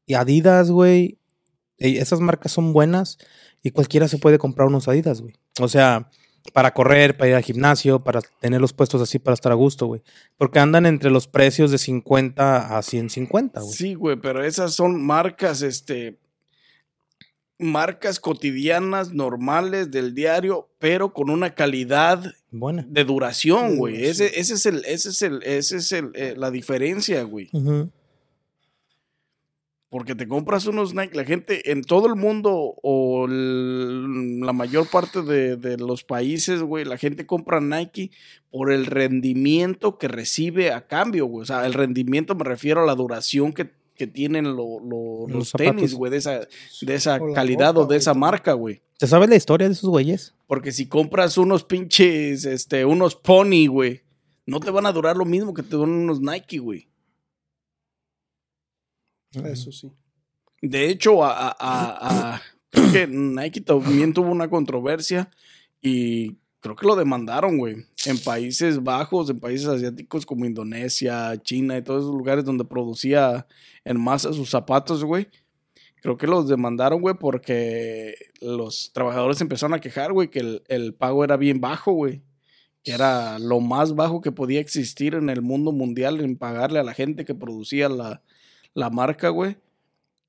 [0.04, 1.20] y Adidas, güey.
[1.78, 3.18] Esas marcas son buenas
[3.62, 5.34] y cualquiera se puede comprar unos Adidas, güey.
[5.60, 6.10] O sea,
[6.52, 9.86] para correr, para ir al gimnasio, para tener los puestos así para estar a gusto,
[9.86, 10.02] güey.
[10.38, 13.72] Porque andan entre los precios de 50 a 150, güey.
[13.72, 16.18] Sí, güey, pero esas son marcas, este,
[17.58, 22.84] marcas cotidianas, normales, del diario, pero con una calidad Buena.
[22.88, 24.04] de duración, güey.
[24.06, 27.50] Ese, ese es el, ese es el, ese es el, eh, la diferencia, güey.
[29.88, 34.88] Porque te compras unos Nike, la gente en todo el mundo o el- la mayor
[34.90, 38.10] parte de, de los países, güey, la gente compra Nike
[38.50, 41.42] por el rendimiento que recibe a cambio, güey.
[41.42, 45.30] O sea, el rendimiento me refiero a la duración que, que tienen lo- lo- Los
[45.38, 46.40] los tenis, güey, de esa,
[46.80, 48.82] de esa O calidad ropa, o de esa marca, güey.
[48.98, 50.34] ¿Te sabes la historia de esos güeyes?
[50.46, 54.02] Porque si compras unos pinches, este, unos pony, güey,
[54.46, 56.88] no te van a durar lo mismo que te duran unos Nike, güey.
[59.44, 59.90] Eso sí.
[60.62, 65.30] De hecho, a, a- a- a- creo que Nike también tuvo una controversia
[65.82, 67.84] y creo que lo demandaron, güey.
[68.06, 73.46] En Países Bajos, en países asiáticos como Indonesia, China y todos esos lugares donde producía
[73.84, 75.28] en masa sus zapatos, güey.
[76.00, 81.22] Creo que los demandaron, güey, porque los trabajadores empezaron a quejar, güey, que el, pago
[81.22, 82.22] era bien bajo, güey.
[82.82, 86.82] Que era lo más bajo que podía existir en el mundo mundial en pagarle a
[86.82, 88.22] la gente que producía la,
[88.72, 89.58] la marca, güey.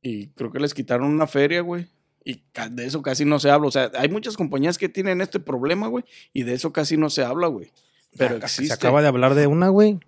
[0.02, 1.88] Y creo que les quitaron una feria, güey.
[2.26, 3.68] Y de eso casi no se habla.
[3.68, 6.04] O sea, hay muchas compañías que tienen este problema, güey.
[6.34, 7.72] Y de eso casi no se habla, güey.
[8.18, 8.66] Pero existe.
[8.68, 10.00] Se acaba de hablar de una, güey.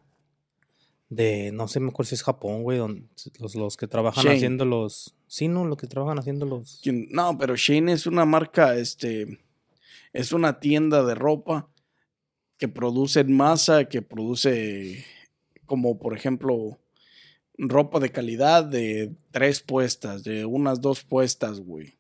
[1.10, 2.80] De, no sé, me acuerdo si es Japón, güey.
[2.80, 3.04] donde-
[3.40, 4.36] Los, los que trabajan Shane.
[4.36, 5.14] haciendo los...
[5.28, 5.64] Sí, ¿no?
[5.66, 6.82] Los que trabajan haciendo los...
[7.12, 9.40] No, pero Shane es una marca, este,
[10.12, 11.70] es una tienda de ropa
[12.58, 15.06] que produce en masa, que produce
[15.66, 16.80] como por ejemplo
[17.58, 21.97] ropa de calidad de tres puestas, de unas dos puestas, güey.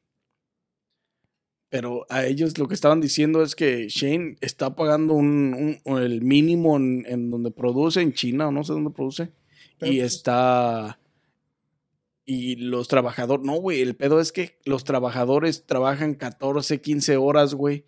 [1.69, 6.21] Pero a ellos lo que estaban diciendo es que Shane está pagando un, un- el
[6.21, 9.31] mínimo en, en donde produce, en China o no sé dónde produce.
[9.77, 10.99] Pero, y pues, está.
[12.25, 13.45] Y los trabajadores.
[13.45, 13.81] No, güey.
[13.81, 17.83] El pedo es que los trabajadores trabajan 14, 15 horas, güey.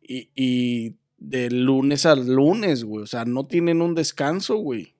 [0.00, 3.02] Y, y de lunes al lunes, güey.
[3.02, 4.94] O sea, no tienen un descanso, güey.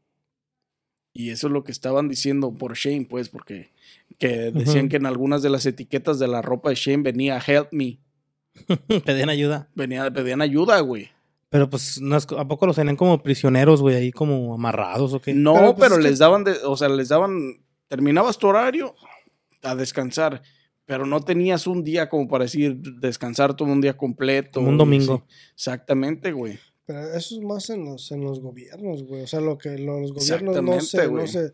[1.12, 3.70] Y eso es lo que estaban diciendo por Shane, pues, porque
[4.18, 7.68] que decían que en algunas de las etiquetas de la ropa de Shane venía help
[7.72, 7.98] me.
[9.04, 9.68] Pedían ayuda.
[9.74, 11.10] Venía, pedían ayuda, güey.
[11.48, 13.96] Pero pues, no es- ¿a poco los tenían como prisioneros, güey?
[13.96, 15.32] Ahí como amarrados o qué?
[15.34, 18.94] No, Pero, pero, pues, que- les daban, de- o sea, les daban, terminabas tu horario
[19.62, 20.42] a descansar,
[20.84, 24.60] pero no tenías un día como para decir descansar todo un día completo.
[24.60, 25.24] Como un domingo.
[25.26, 25.52] así.
[25.54, 26.58] Exactamente, güey.
[26.84, 29.22] Pero eso es más en los, en los gobiernos, güey.
[29.22, 31.28] O sea, lo que lo- los gobiernos no se, no güey.
[31.28, 31.52] se,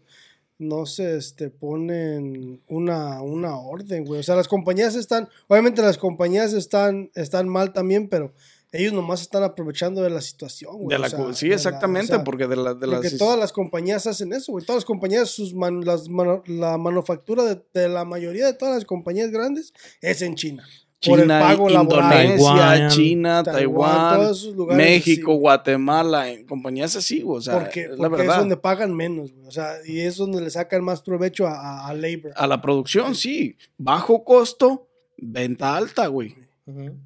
[0.63, 4.21] no se este, ponen una, una orden, güey.
[4.21, 8.33] O sea, las compañías están, obviamente las compañías están, están mal también, pero
[8.75, 10.89] ellos nomás están aprovechando de la situación, güey.
[10.89, 12.87] De o la, sea, co- sí, de la- exactamente, o sea, porque de, la, de
[12.87, 13.19] porque las...
[13.19, 14.65] todas las compañías hacen eso, güey.
[14.65, 18.75] Todas las compañías, sus man- las mano- la manufactura de, de la mayoría de todas
[18.77, 20.67] las compañías grandes es en China.
[21.05, 21.71] Por el China, pago.
[21.71, 24.33] Indonesia, Taiwán, China, Taiwán,
[24.77, 25.41] México, así.
[25.41, 29.33] Guatemala, en compañías así, güey, o sea, porque es la porque es donde pagan menos,
[29.33, 29.47] güey.
[29.47, 32.33] O sea, y es donde le sacan más provecho a, a, a labor.
[32.37, 33.57] A la producción, sí.
[33.77, 36.35] Bajo costo, venta alta, güey.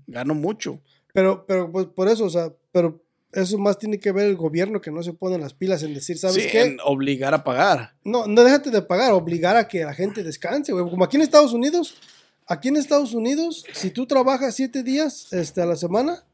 [0.07, 0.81] Gano mucho.
[1.13, 4.81] Pero, pero pues por eso, o sea, pero eso más tiene que ver el gobierno
[4.81, 6.63] que no se pone las pilas en decir, ¿sabes sí, qué?
[6.63, 7.95] en obligar a pagar.
[8.05, 10.89] No, no déjate de pagar, obligar a que la gente descanse, güey.
[10.89, 11.97] Como aquí en Estados Unidos,
[12.47, 16.25] aquí en Estados Unidos, si tú trabajas siete días este, a la semana,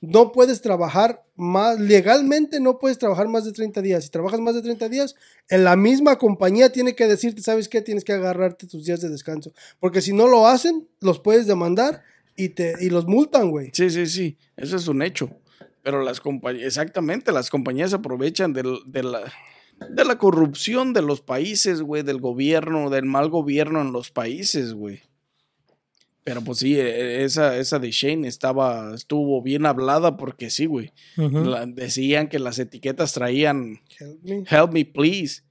[0.00, 4.04] no puedes trabajar más, legalmente no puedes trabajar más de 30 días.
[4.04, 5.14] Si trabajas más de 30 días,
[5.48, 7.80] en la misma compañía tiene que decirte, ¿sabes qué?
[7.80, 9.52] Tienes que agarrarte tus días de descanso.
[9.80, 12.02] Porque si no lo hacen, los puedes demandar
[12.36, 13.70] y, te, y los multan, güey.
[13.72, 15.30] Sí, sí, sí, eso es un hecho.
[15.82, 18.64] Pero las compañías, exactamente, las compañías aprovechan de,
[19.02, 19.32] la,
[19.88, 24.74] de la corrupción de los países, güey, del gobierno, del mal gobierno en los países,
[24.74, 25.00] güey.
[26.26, 30.90] Pero pues sí, e- esa, esa de Shane estaba, estuvo bien hablada porque sí, güey.
[31.68, 34.44] Decían que las etiquetas traían Help me.
[34.50, 35.42] help me please.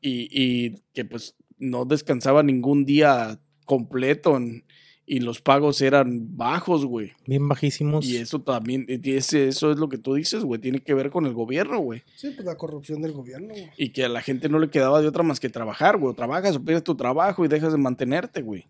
[0.00, 4.64] Y, y que pues no descansaba ningún día completo en-
[5.10, 7.12] y los pagos eran bajos, güey.
[7.26, 8.04] Bien bajísimos.
[8.04, 11.10] Y eso también, y ese- eso es lo que tú dices, güey, tiene que ver
[11.10, 12.02] con el gobierno, güey.
[12.16, 13.70] Sí, pues la corrupción del gobierno, güey.
[13.78, 16.14] Y que a la gente no le quedaba de otra más que trabajar, güey.
[16.14, 18.66] Trabajas o pierdes tu trabajo y dejas de mantenerte, güey.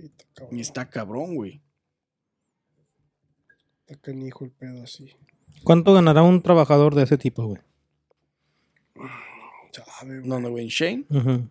[0.00, 0.56] Sí, está cabrón.
[0.56, 1.60] Y está cabrón, güey.
[3.86, 5.10] Está canijo el pedo así.
[5.64, 7.60] ¿Cuánto ganará un trabajador de ese tipo, güey?
[9.72, 10.28] Sabe, güey.
[10.28, 10.64] ¿Dónde, güey?
[10.64, 11.04] ¿En Shane?
[11.10, 11.48] Ujú.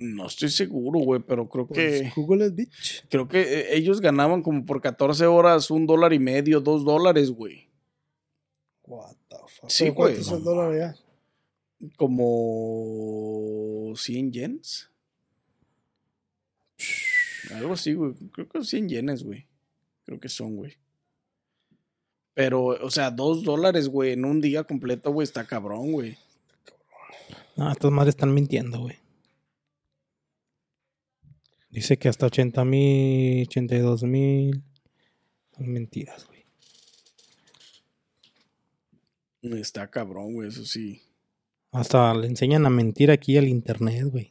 [0.00, 2.12] No estoy seguro, güey, pero creo Pues, que.
[2.14, 3.04] Google it, bitch.
[3.08, 7.30] Creo que eh, ellos ganaban como por 14 horas un dólar y medio, dos dólares,
[7.32, 7.68] güey.
[8.84, 9.68] What the fuck.
[9.70, 10.22] Sí, ¿Pero ¿Cuánto güey.
[10.26, 10.94] es el dólar allá?
[11.96, 14.90] Como 100 yens.
[17.54, 18.14] Algo así, güey.
[18.32, 19.46] Creo que 100 yenes, güey.
[20.04, 20.76] Creo que son, güey.
[22.34, 26.16] Pero, o sea, dos dólares, güey, en un día completo, güey, está cabrón, güey.
[27.56, 28.96] No, estas madres están mintiendo, güey.
[31.68, 34.62] Dice que hasta 80 mil, 82 mil.
[35.56, 36.38] Son mentiras, güey.
[39.60, 41.02] Está cabrón, güey, eso sí.
[41.72, 44.30] Hasta le enseñan a mentir aquí al internet, güey.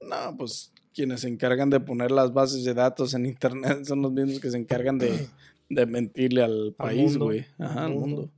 [0.00, 4.12] No, pues quienes se encargan de poner las bases de datos en internet son los
[4.12, 5.28] mismos que se encargan de,
[5.68, 7.46] de mentirle al país, güey.
[7.58, 8.06] Ajá, al mundo.
[8.06, 8.30] mundo.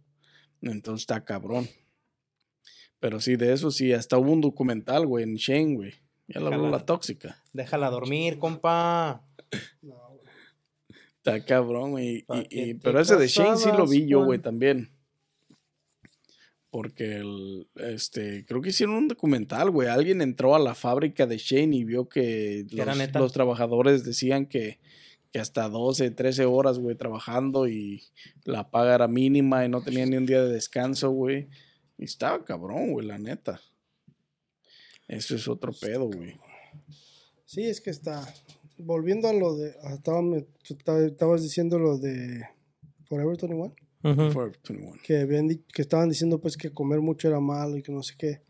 [0.62, 1.68] Entonces está cabrón.
[2.98, 5.92] Pero sí, de eso sí, hasta hubo un documental, güey, en Shane, güey.
[6.28, 7.42] Ya la tóxica.
[7.52, 9.22] Déjala dormir, compa.
[11.18, 12.16] Está cabrón, güey.
[12.16, 14.38] y- ¿Pa' y- qué y- te pero ese de Shane sí lo vi yo, güey,
[14.40, 14.90] también.
[16.76, 19.88] Porque el, este, creo que hicieron un documental, güey.
[19.88, 24.44] Alguien entró a la fábrica de Shane y vio que ¿Que era los, trabajadores decían
[24.44, 24.78] que,
[25.32, 28.02] que hasta 12, 13 horas, güey, trabajando y
[28.44, 31.48] la paga era mínima y no tenían ni un día de descanso, güey.
[31.96, 33.58] Y estaba cabrón, güey, la neta.
[35.08, 36.36] Eso es otro pedo, güey.
[37.46, 38.22] Sí, es que está.
[38.76, 39.72] Volviendo a lo de.
[39.94, 42.44] estaba- me- tú estaba- estabas diciendo lo de
[43.06, 43.74] Forever 21.
[44.06, 44.30] Ujú.
[44.30, 44.92] Forever 21.
[45.02, 48.14] Que, habían que estaban diciendo pues que comer mucho era malo y que no sé
[48.16, 48.40] qué.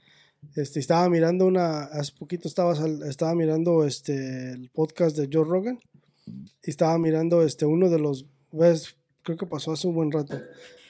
[0.55, 1.85] Este, estaba mirando una.
[1.85, 2.75] Hace poquito estaba,
[3.09, 5.79] estaba mirando este, el podcast de Joe Rogan.
[6.27, 8.27] Y estaba mirando este, uno de los.
[8.53, 8.97] ¿ves?
[9.23, 10.39] Creo que pasó hace un buen rato.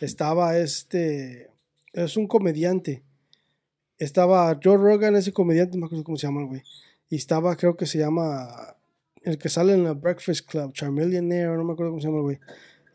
[0.01, 1.51] Estaba este.
[1.93, 3.03] Es un comediante.
[3.99, 6.63] Estaba Joe Rogan, ese comediante, no me acuerdo cómo se llama el güey.
[7.09, 8.77] Y estaba, creo que se llama.
[9.23, 12.23] El que sale en la Breakfast Club, Charmillionaire, no me acuerdo cómo se llama el
[12.23, 12.39] güey.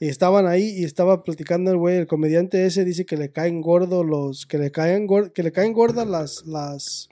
[0.01, 3.61] Y estaban ahí y estaba platicando el güey, el comediante ese dice que le caen
[3.61, 7.07] gordos los, que le caen gor- que le caen gordas las, las,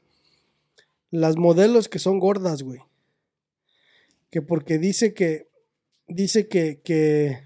[1.11, 2.79] las modelos que son gordas, güey.
[4.31, 5.51] Que porque dice que,
[6.07, 7.37] dice que, que,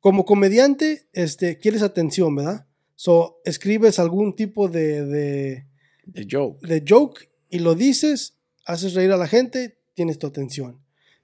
[0.00, 2.66] como comediante, este, quieres atención, ¿verdad?
[2.96, 5.66] So, escribes algún tipo de, de,
[6.12, 6.66] The Joke.
[6.66, 10.81] de joke y lo dices, haces reír a la gente, tienes tu atención.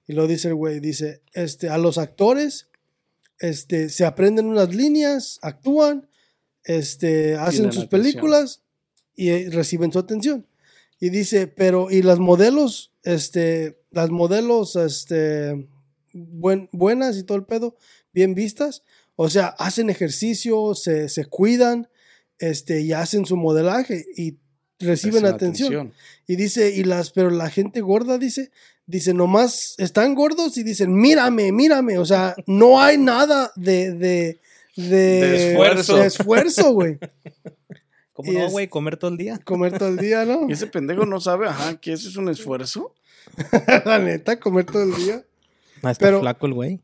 [0.09, 2.67] Y lo dice el güey, dice, este, a los actores,
[3.37, 6.09] este, se aprenden unas líneas, actúan,
[6.63, 7.89] este, hacen sus atención.
[7.89, 8.63] películas
[9.15, 10.47] y eh, reciben su atención.
[10.99, 15.67] Y dice, pero, y las modelos, este, las modelos, este,
[16.11, 17.75] buen- buenas y todo el pedo,
[18.11, 18.81] bien vistas,
[19.15, 21.87] o sea, hacen ejercicio, se, se cuidan,
[22.39, 24.37] este, y hacen su modelaje y
[24.79, 25.93] reciben Hacen atención.
[26.25, 28.49] Y dice, y las, pero la gente gorda dice,
[28.89, 31.99] dice, nomás están gordos y dicen, mírame, mírame.
[31.99, 34.41] O sea, no hay nada de, de,
[34.75, 35.97] de, De esfuerzo.
[35.97, 36.97] de esfuerzo, güey.
[38.13, 38.67] ¿Cómo Y no, güey?
[38.67, 39.39] Comer todo el día.
[39.45, 40.49] Comer todo el día, ¿no?
[40.49, 42.93] Y ese pendejo no sabe, ajá, que eso es un esfuerzo.
[43.85, 45.23] la neta, comer todo el día.
[45.83, 46.81] Ah, está Pero- flaco el güey.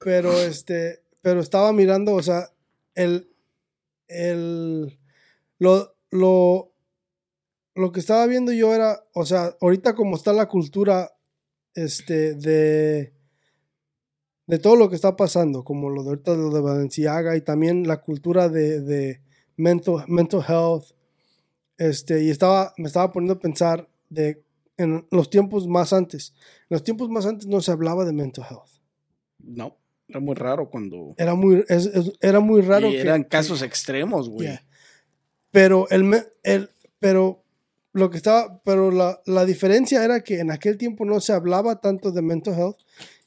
[0.00, 2.50] Pero este, pero estaba mirando, o sea,
[2.94, 3.28] el,
[4.08, 4.98] el,
[5.58, 6.72] lo, lo,
[7.74, 11.12] lo que estaba viendo yo era, o sea, ahorita como está la cultura,
[11.76, 13.12] este, de,
[14.46, 17.86] de todo lo que está pasando, como lo de ahorita lo de Valenciaga y también
[17.86, 19.20] la cultura de, de
[19.56, 20.84] mental, mental health,
[21.78, 24.42] este, y estaba, me estaba poniendo a pensar de,
[24.76, 28.44] en los tiempos más antes, en los tiempos más antes no se hablaba de mental
[28.50, 28.80] health.
[29.38, 29.76] No,
[30.08, 31.14] era muy raro cuando...
[31.18, 34.46] Era muy, es- es- era muy raro y que- eran que- casos extremos, güey.
[34.48, 34.62] Yeah.
[35.50, 37.42] Pero el, el pero
[37.96, 41.80] lo que estaba, pero la, la diferencia era que en aquel tiempo no se hablaba
[41.80, 42.76] tanto de mental health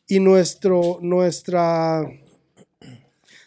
[0.07, 2.03] y nuestro, nuestra,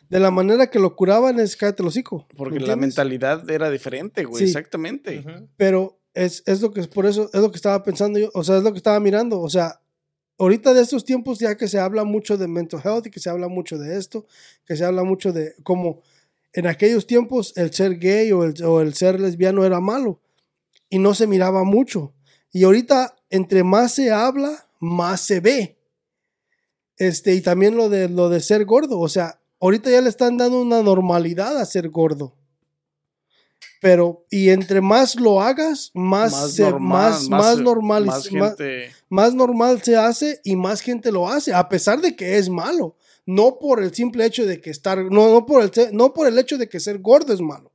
[0.08, 2.26] de la manera que lo curaban es cállate el hocico.
[2.30, 4.50] ¿me Porque la mentalidad era diferente, güey, Sí.
[4.50, 5.24] exactamente.
[5.56, 8.58] Pero es, es lo que, por eso, es lo que estaba pensando yo, o sea,
[8.58, 9.80] es lo que estaba mirando, o sea,
[10.38, 13.30] ahorita de estos tiempos ya que se habla mucho de mental health y que se
[13.30, 14.26] habla mucho de esto,
[14.66, 16.02] que se habla mucho de como
[16.52, 20.20] en aquellos tiempos el ser gay o el, o el ser lesbiano era malo
[20.92, 22.12] y no se miraba mucho.
[22.52, 25.78] Y ahorita entre más se habla, más se ve.
[26.98, 30.36] Este, y también lo de, lo de ser gordo, o sea, ahorita ya le están
[30.36, 32.36] dando una normalidad a ser gordo.
[33.80, 38.92] Pero, y entre más lo hagas, más, se- más, más, normal, Más más- gente...
[39.08, 42.96] más normal se hace y más gente lo hace, a pesar de que es malo.
[43.24, 46.38] No por el simple hecho de que estar, no, no, por, el, no por el
[46.38, 47.71] hecho de que ser gordo es malo,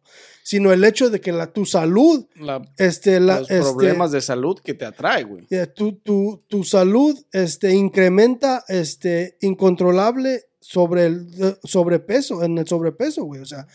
[0.48, 4.22] sino el hecho de que la, tu salud, La- este, la, los este, problemas de
[4.22, 5.46] salud que te atrae, güey.
[5.50, 12.66] eh, tu, tu, tu salud este, incrementa este, incontrolable sobre el eh, sobrepeso, en el
[12.66, 13.42] sobrepeso, güey.
[13.42, 13.68] O sea,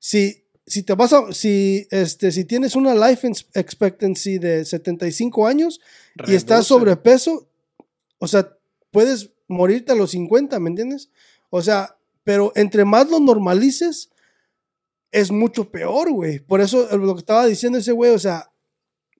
[0.00, 5.80] si, si te vas a, si, este, si tienes una life expectancy de 75 años
[6.26, 7.48] y estás sobrepeso,
[8.18, 8.52] o sea,
[8.90, 11.08] puedes morirte a los 50, ¿me entiendes?
[11.50, 14.09] O sea, pero entre más lo normalices,
[15.12, 16.38] es mucho peor, güey.
[16.40, 18.50] Por eso eh, lo que estaba diciendo ese güey, o sea,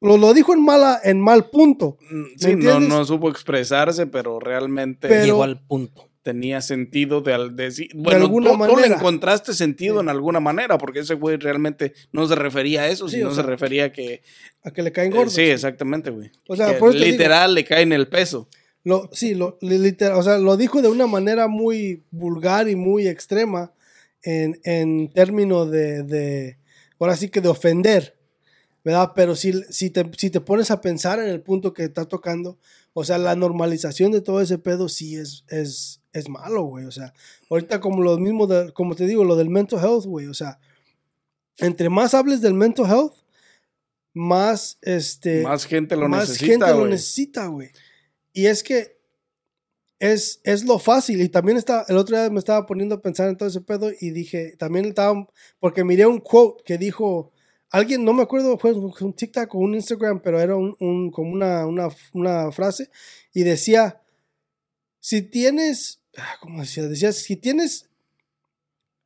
[0.01, 1.99] lo, lo dijo en mala, en mal punto.
[2.11, 6.09] Mm, ¿Me Sí, no, no supo expresarse, pero realmente Pero- Llegó al punto.
[6.23, 7.89] tenía sentido de, al- decir.
[7.95, 8.97] Bueno, alguna tú, tú le manera.
[8.97, 10.01] encontraste sentido Sí.
[10.01, 13.35] en alguna manera, porque ese güey realmente no se refería a eso, Sí, sino o
[13.35, 14.23] se refería a que.
[14.63, 15.33] A que le caen eh, gordos.
[15.35, 16.31] sí, exactamente, güey.
[16.47, 18.49] O sea, por te digo- literal le cae en el peso.
[18.85, 22.77] Lo, sí, lo, li- literal, o sea, lo dijo de una manera muy vulgar y
[22.77, 23.73] muy extrema
[24.23, 26.59] en, en términos de, de,
[26.99, 28.19] ahora sí que de ofender,
[28.85, 29.13] ¿verdad?
[29.15, 32.59] Pero si, si, te, si te pones a pensar en el punto que está tocando,
[32.93, 36.87] o sea, la normalización de todo ese pedo sí es, es, es malo, güey.
[36.87, 37.13] O sea,
[37.49, 40.27] ahorita como lo mismo, de- como te digo, lo del mental health, güey.
[40.27, 40.59] O sea,
[41.59, 43.15] entre más hables del mental health,
[44.13, 46.47] más, este Más gente lo más necesita.
[46.51, 46.91] gente lo güey.
[46.91, 47.71] necesita, güey.
[48.33, 48.99] Y es que
[50.01, 51.21] es, es lo fácil.
[51.21, 53.91] Y también está, el otro día me estaba poniendo a pensar en todo ese pedo
[54.01, 55.29] y dije, también estaba,
[55.61, 57.31] porque miré un quote que dijo,
[57.71, 61.67] alguien, no me acuerdo, fue un TikTok o un Instagram, pero era un, como una,
[61.67, 62.91] una, una frase
[63.33, 64.01] y decía,
[64.99, 66.89] si tienes, ah, ¿cómo decía?
[66.89, 67.89] Decía, si tienes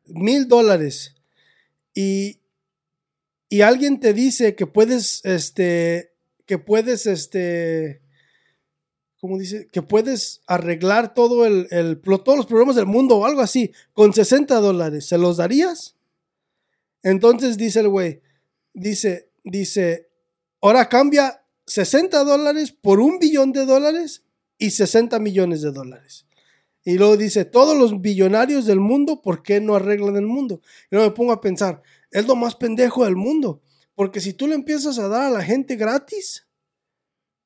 [0.06, 1.14] mil dólares
[1.92, 2.40] y,
[3.48, 6.12] y alguien te dice que puedes, este,
[6.46, 8.03] que puedes, este,
[9.24, 9.68] ¿cómo dice?
[9.72, 14.12] Que puedes arreglar todo el, el- todos los problemas del mundo o algo así con
[14.12, 15.96] 60 dólares, ¿se los darías?
[17.02, 18.20] Entonces dice el güey,
[18.74, 20.10] dice, dice,
[20.60, 24.24] ahora cambia 60 dólares por un billón de dólares
[24.58, 26.26] y 60 millones de dólares.
[26.84, 30.60] Y luego dice, todos los billonarios del mundo, ¿por qué no arreglan el mundo?
[30.90, 33.62] Y luego me pongo a pensar, es lo más pendejo del mundo.
[33.94, 36.43] Porque si tú le empiezas a dar a la gente gratis,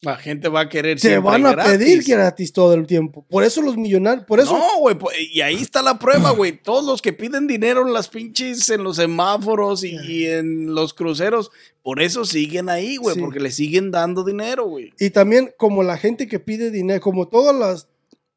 [0.01, 1.73] La gente va a querer te van a gratis.
[1.73, 3.25] pedir gratis todo el tiempo.
[3.29, 4.57] Por eso los millonarios, por eso...
[4.57, 6.53] No, güey, pues, y ahí está la prueba, güey.
[6.63, 10.95] Todos los que piden dinero en las pinches, en los semáforos y, y en los
[10.95, 11.51] cruceros,
[11.83, 13.21] por eso siguen ahí, güey, Sí.
[13.21, 14.93] porque le siguen dando dinero, güey.
[15.01, 17.89] Y también como la gente que pide dinero, como todas las...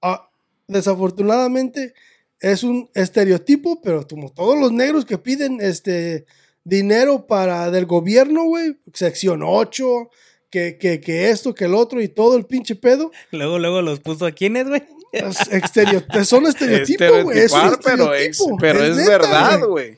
[0.01, 0.29] ah,
[0.67, 1.93] desafortunadamente
[2.39, 6.25] es un estereotipo, pero como todos los negros que piden este
[6.63, 10.09] dinero para del gobierno, güey, sección 8,
[10.51, 13.99] que, que, que esto, que el otro y todo el pinche pedo, Luego, luego los
[14.01, 14.83] puso a quiénes, güey.
[15.13, 17.39] estereo- son estereotipos, güey.
[17.39, 17.51] Es
[17.83, 19.97] pero es, estereotipo, pero es, neta, verdad, güey.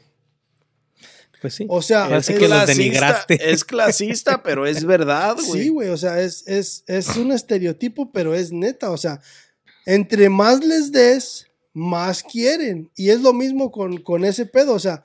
[1.41, 1.65] Pues sí.
[1.67, 3.51] O sea, es- que los clasista, denigraste.
[3.51, 5.63] Es clasista, pero es verdad, güey.
[5.63, 9.19] Sí, güey, o sea, es, es, es un estereotipo, pero es neta, o sea,
[9.85, 12.89] entre más les des, más quieren.
[12.95, 15.03] Y es lo mismo con, con ese pedo, o sea,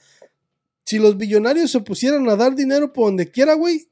[0.84, 3.87] si los billonarios se pusieran a dar dinero por donde quiera, güey,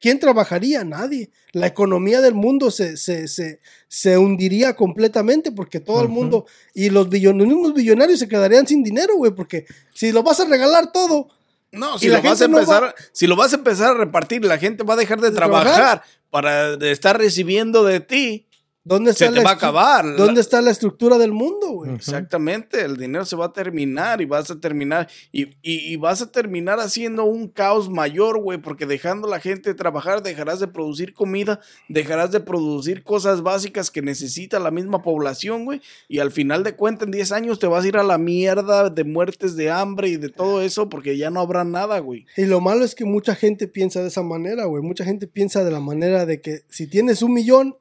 [0.00, 0.82] ¿quién trabajaría?
[0.84, 1.30] Nadie.
[1.52, 6.90] La economía del mundo se, se, se, se hundiría completamente porque todo el mundo y
[6.90, 10.44] los, billon- los mismos billonarios se quedarían sin dinero, güey, porque si lo vas a
[10.46, 11.28] regalar todo,
[11.72, 14.44] No, si lo vas a no empezar, va- si lo vas a empezar a repartir,
[14.44, 16.02] la gente va a dejar de, ¿De trabajar, trabajar?
[16.30, 18.46] para estar recibiendo de ti.
[18.90, 20.04] ¿Dónde está Se te la va a acabar.
[20.04, 21.94] La- ¿Dónde está la estructura del mundo, güey?
[21.94, 26.20] Exactamente, el dinero se va a terminar y vas a terminar y, y- y vas
[26.22, 30.66] a terminar haciendo un caos mayor, güey, porque dejando a la gente trabajar, dejarás de
[30.68, 36.32] producir comida, dejarás de producir cosas básicas que necesita la misma población, güey, y al
[36.32, 39.54] final de cuentas en 10 años te vas a ir a la mierda de muertes
[39.56, 42.26] de hambre y de todo eso porque ya no habrá nada, güey.
[42.36, 44.82] Y lo malo es que mucha gente piensa de esa manera, güey.
[44.82, 47.76] Mucha gente piensa de la manera de que si tienes un millón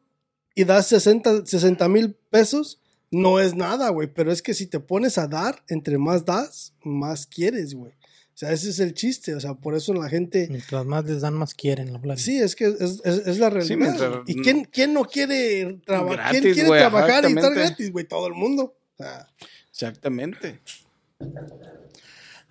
[0.60, 2.82] y das 60 mil pesos,
[3.12, 4.07] no es nada, güey.
[4.14, 7.93] Pero es que si te pones a dar, entre más das, más quieres, güey.
[7.93, 9.36] O sea, ese es el chiste.
[9.36, 10.47] O sea, por eso la gente...
[10.49, 12.22] Mientras más les dan, más quieren la plata.
[12.22, 13.78] Sí, es que es, es- es la realidad.
[13.78, 14.24] mientras- güey.
[14.28, 16.32] ¿Y quién, quién no quiere trabajar?
[16.32, 18.05] ¿Quién quiere trabajar y estar gratis, güey?
[18.05, 18.76] Todo el mundo.
[18.95, 19.28] O sea,
[19.72, 20.60] Exactamente.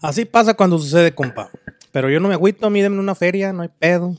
[0.00, 1.50] Así pasa cuando sucede, compa.
[1.92, 4.16] Pero yo no me agüito, a mí denme una feria, no hay pedo.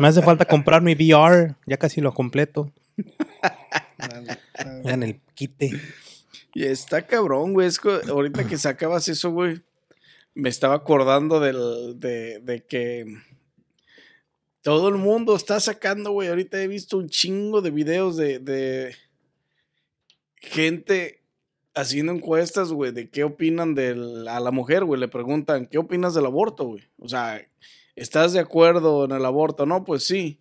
[0.00, 2.72] Me hace falta comprar mi VR, ya casi lo completo.
[4.84, 5.70] En el quite.
[6.54, 7.66] Y está cabrón, güey.
[7.66, 9.62] Es que ahorita que sacabas eso, güey,
[10.34, 13.06] me estaba acordando del, de, de que
[14.62, 16.28] todo el mundo está sacando, güey.
[16.28, 18.94] Ahorita he visto un chingo de videos de, de
[20.36, 21.22] gente
[21.74, 25.00] haciendo encuestas, güey, de qué opinan del, a la mujer, güey.
[25.00, 26.82] Le preguntan, ¿qué opinas del aborto, güey?
[26.98, 27.40] O sea,
[28.00, 29.66] ¿estás de acuerdo en el aborto?
[29.66, 30.40] No, pues sí.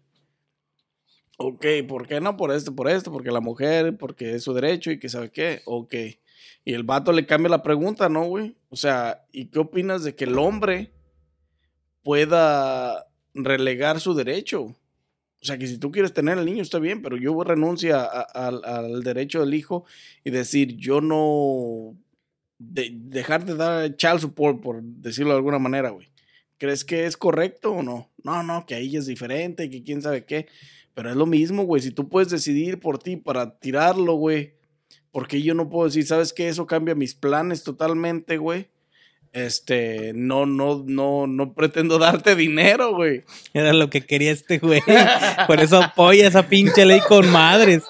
[1.37, 2.35] Ok, ¿por qué no?
[2.35, 5.61] Por esto, por esto, porque la mujer, porque es su derecho y que sabe qué.
[5.65, 5.93] Ok.
[6.65, 8.55] Y el vato le cambia la pregunta, ¿no, güey?
[8.69, 10.91] O sea, ¿y qué opinas de que el hombre
[12.03, 14.63] pueda relegar su derecho?
[14.63, 19.03] O sea, que si tú quieres tener el niño está bien, pero yo al- al
[19.03, 19.85] derecho del hijo
[20.23, 21.95] y decir, yo no...
[22.57, 26.07] de- dejar de dar child support, por decirlo de alguna manera, güey.
[26.57, 28.11] ¿Crees que es correcto o no?
[28.23, 30.47] No, no, que ahí es diferente, que quién sabe qué.
[30.93, 31.81] Pero es lo mismo, güey.
[31.81, 34.55] Si tú puedes decidir por ti para tirarlo, güey.
[35.11, 36.47] Porque yo no puedo decir, ¿sabes qué?
[36.47, 38.69] Eso cambia mis planes totalmente, güey.
[39.37, 43.23] Este, no, no, no, no pretendo darte dinero, güey.
[43.53, 44.81] Era lo que quería este güey.
[45.45, 47.83] Por eso apoya esa pinche ley con madres.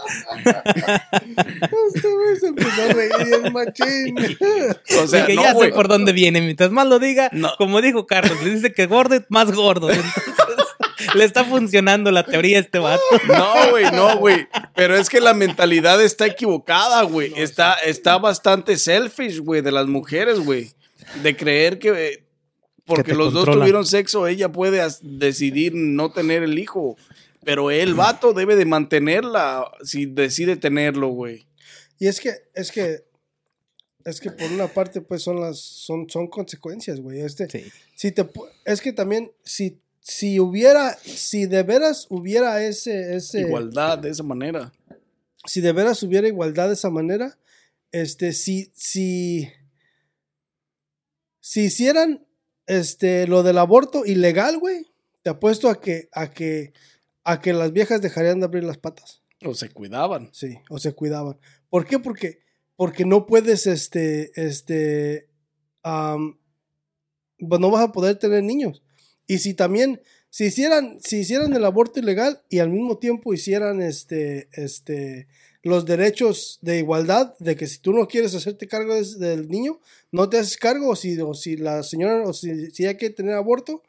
[1.96, 4.16] Este güey se empezó a reír el machín.
[5.02, 5.70] O sea, Dije, no, ya güey.
[5.70, 6.42] sé por dónde viene.
[6.42, 7.52] Mientras más lo diga, No.
[7.58, 9.90] como dijo Carlos, le dice que gordo, más gordo.
[9.90, 10.14] Entonces,
[11.16, 13.02] le está funcionando la teoría a este vato.
[13.28, 14.48] No, güey, no, güey.
[14.76, 17.32] Pero es que la mentalidad está equivocada, güey.
[17.38, 20.72] Está, está bastante selfish, güey, de las mujeres, güey.
[21.24, 22.28] De creer que eh,
[22.86, 26.96] porque los dos tuvieron sexo, ella puede decidir no tener el hijo.
[27.44, 31.48] Pero el vato debe de mantenerla si decide tenerlo, güey.
[32.00, 33.04] Y es que, es que,
[34.06, 37.22] es que por una parte, pues son las, son, son consecuencias, güey.
[37.22, 37.72] Este, Sí.
[37.96, 38.26] si te,
[38.66, 44.24] es que también, si, si hubiera, si de veras hubiera ese, ese, Igualdad de esa
[44.24, 44.72] manera.
[45.46, 47.38] si de veras hubiera igualdad de esa manera,
[47.92, 49.50] este, si, si,
[51.48, 52.28] si hicieran,
[52.66, 54.92] este, lo del aborto ilegal, güey,
[55.22, 56.74] te apuesto a que, a que,
[57.24, 59.24] a que las viejas dejarían de abrir las patas.
[59.46, 60.30] O se cuidaban.
[60.34, 61.38] Sí, o se cuidaban.
[61.70, 62.00] ¿Por qué?
[62.00, 62.40] Porque,
[62.76, 65.30] porque no puedes, este, este,
[65.84, 68.84] pues no vas a poder tener niños.
[69.26, 73.82] Y si también, si hicieran, si hicieran el aborto ilegal y al mismo tiempo hicieran,
[73.82, 75.30] este, este,
[75.68, 79.80] los derechos de igualdad, de que si tú no quieres hacerte cargo des- del niño,
[80.12, 83.10] no te haces cargo, o si, o si la señora, o si, si hay que
[83.10, 83.84] tener aborto,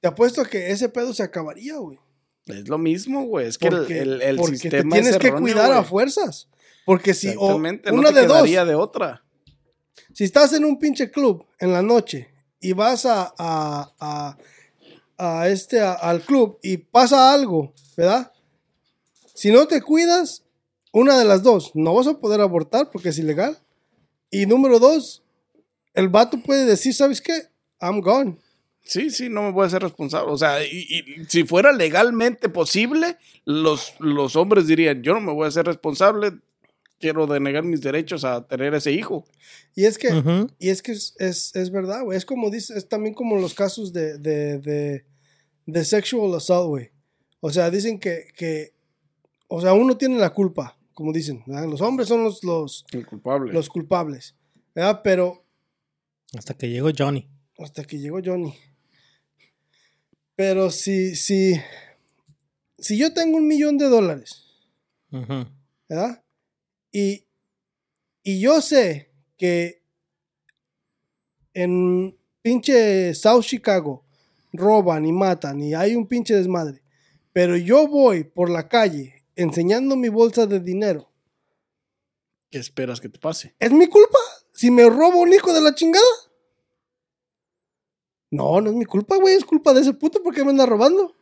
[0.00, 1.98] te apuesto a que ese pedo se acabaría, güey.
[2.46, 3.46] Es lo mismo, güey.
[3.46, 6.48] Es que Porque, el, el, el porque sistema te tienes es que cuidar a fuerzas.
[6.86, 9.22] Porque si, o Exactamente, no una te de dos, de otra.
[10.14, 12.28] si estás en un pinche club en la noche
[12.60, 14.38] y vas a, a, a,
[15.18, 18.32] a este, al club y pasa algo, ¿verdad?
[19.34, 20.42] Si no te cuidas,
[20.92, 23.58] una de las dos, no vas a poder abortar porque es ilegal.
[24.30, 25.22] Y número dos,
[25.94, 27.42] el vato puede decir, ¿sabes qué?
[27.80, 28.38] I'm gone.
[28.84, 30.32] Sí, sí, no me voy a hacer responsable.
[30.32, 35.32] O sea, y, y si fuera legalmente posible, los, los hombres dirían, yo no me
[35.32, 36.38] voy a hacer responsable,
[36.98, 39.26] quiero denegar mis derechos a tener ese hijo.
[39.74, 42.16] Y es que, y es que es, es, es verdad, güey.
[42.16, 45.04] Es como dice, es también como los casos de, de, de,
[45.66, 46.90] de sexual assault, güey.
[47.40, 48.72] O sea, dicen que, que,
[49.48, 51.68] o sea, uno tiene la culpa, como dicen, ¿verdad?
[51.68, 53.52] Los hombres son los, los, El culpable.
[53.52, 54.34] los culpables,
[54.74, 55.00] ¿verdad?
[55.04, 55.44] Pero
[56.36, 57.28] Hasta que llegó Johnny.
[57.56, 58.52] hasta que llegó Johnny.
[60.34, 61.54] Pero si, si,
[62.78, 64.42] si yo tengo un millón de dólares,
[65.12, 65.46] Ujú.
[65.88, 66.24] ¿verdad?
[66.90, 67.24] Y,
[68.24, 69.84] y yo sé que
[71.54, 74.04] en pinche South Chicago
[74.52, 76.82] roban y matan y hay un pinche desmadre.
[77.32, 81.08] Pero yo voy por la calle enseñando mi bolsa de dinero.
[82.50, 83.54] ¿Qué esperas que te pase?
[83.58, 84.18] ¿Es mi culpa
[84.52, 86.04] si me robo un hijo de la chingada?
[88.30, 89.34] No, no es mi culpa, güey.
[89.34, 91.14] Es culpa de ese puto porque me anda robando.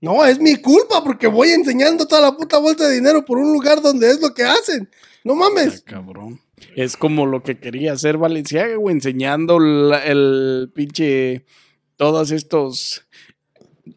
[0.00, 3.52] No, es mi culpa porque voy enseñando toda la puta bolsa de dinero por un
[3.52, 4.90] lugar donde es lo que hacen.
[5.24, 5.82] No mames.
[5.86, 6.40] Ah, cabrón.
[6.74, 11.44] Es como lo que quería hacer Valenciaga, güey, enseñando la- el pinche.
[11.96, 13.06] Todos estos.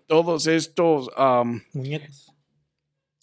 [0.07, 2.28] Todos estos am, Muñecos.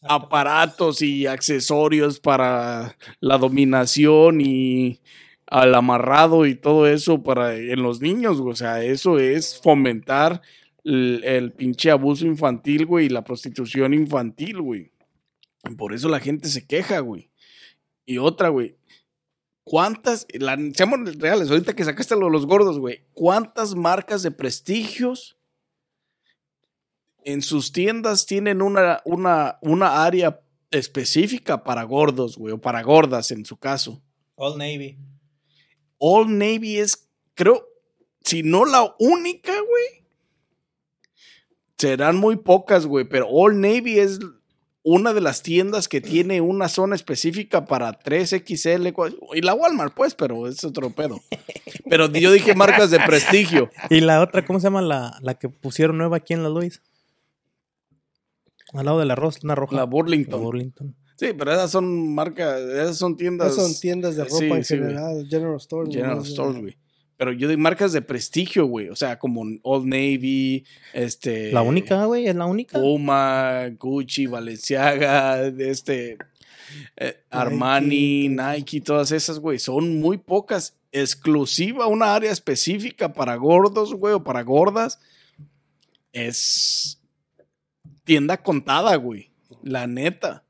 [0.08, 5.00] Aparatos y accesorios para la dominación y
[5.46, 8.52] al amarrado y todo eso para en los niños, güey.
[8.52, 10.42] O sea, eso es fomentar
[10.84, 14.92] el, pinche abuso infantil, güey, y la prostitución infantil, güey.
[15.76, 17.30] Por eso la gente se queja, güey.
[18.04, 18.76] Y otra, güey.
[19.64, 24.30] ¿Cuántas, la, seamos reales, ahorita que sacaste lo de los gordos, güey, cuántas marcas de
[24.30, 25.35] prestigios
[27.26, 33.30] en sus tiendas tienen una, una, una área específica para gordos, güey, o para gordas
[33.32, 34.00] en su caso?
[34.36, 34.96] Old Navy.
[35.98, 37.66] Old Navy es, creo,
[38.22, 40.06] si no la única, güey.
[41.78, 44.18] Serán muy pocas, güey, pero Old Navy es
[44.82, 49.92] una de las tiendas que tiene una zona específica para 3XL cua- y la Walmart,
[49.94, 51.20] pues, pero es otro pedo.
[51.90, 53.68] Pero yo dije marcas de prestigio.
[53.90, 56.80] Y la otra, ¿cómo se llama la, la que pusieron nueva aquí en la Luis?
[58.76, 59.74] Al lado de la rosa, una roja.
[59.76, 60.38] La Burlington.
[60.40, 60.94] La Burlington.
[61.16, 63.52] Sí, pero esas son marcas, esas son tiendas.
[63.52, 64.88] Esas son tiendas de ropa Sí, en sí, güey.
[64.90, 65.94] general, General Stores.
[65.94, 66.76] General Stores, güey.
[67.16, 68.90] Pero yo de marcas de prestigio, güey.
[68.90, 71.50] O sea, como Old Navy, este.
[71.52, 72.78] La única, güey, es la única.
[72.78, 76.18] Puma, Gucci, Balenciaga, este.
[76.98, 79.58] eh, Armani, Nike, todas esas, güey.
[79.58, 80.76] Son muy pocas.
[80.92, 84.98] Exclusiva, una área específica para gordos, güey, o para gordas.
[86.12, 87.00] Es.
[88.06, 89.30] Tienda contada, güey.
[89.62, 90.44] La neta.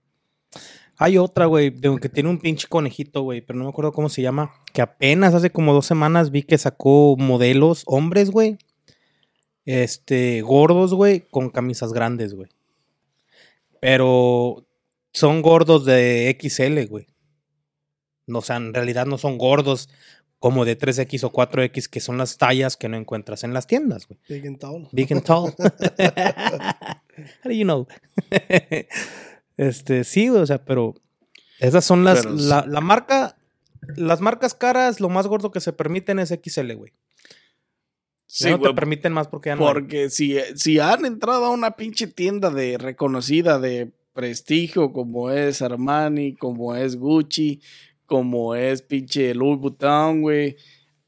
[0.99, 4.09] Hay otra, güey, de- que tiene un pinche conejito, güey, pero no me acuerdo cómo
[4.09, 4.53] se llama.
[4.73, 8.59] Que apenas hace como dos semanas vi que sacó modelos hombres, güey.
[9.65, 12.49] Este, gordos, güey, con camisas grandes, güey.
[13.81, 14.67] Pero
[15.13, 17.07] son gordos de XL, güey.
[18.27, 19.89] No, o sea, en realidad no son gordos
[20.39, 24.07] como de 3X o 4X, que son las tallas que no encuentras en las tiendas,
[24.07, 24.21] güey.
[24.29, 24.89] Big and tall.
[24.93, 25.55] Big and tall.
[27.17, 27.87] How do you know?
[29.57, 30.95] este, sí, o sea, pero
[31.59, 32.23] esas son las.
[32.23, 33.37] Pero la, la marca.
[33.95, 36.93] Las marcas caras, lo más gordo que se permiten es XL, güey.
[38.27, 39.69] Ya Sí, no te permiten más porque ya no.
[39.69, 39.75] hay.
[39.75, 45.63] Porque si, si han entrado a una pinche tienda de reconocida de prestigio como es
[45.63, 47.61] Armani, como es Gucci,
[48.07, 50.57] como es pinche Louis Vuitton, güey,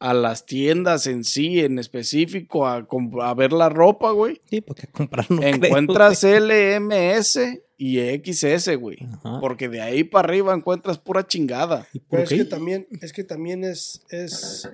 [0.01, 2.87] a las tiendas en sí, en específico, a,
[3.23, 7.39] a ver la ropa, güey, Sí, porque comprar no creo, encuentras LMS
[7.77, 8.99] y XS, güey.
[9.03, 9.41] Ajá.
[9.41, 11.89] Porque de ahí para arriba encuentras pura chingada.
[11.93, 14.69] ¿Y por Pero es que también, es que también es, es,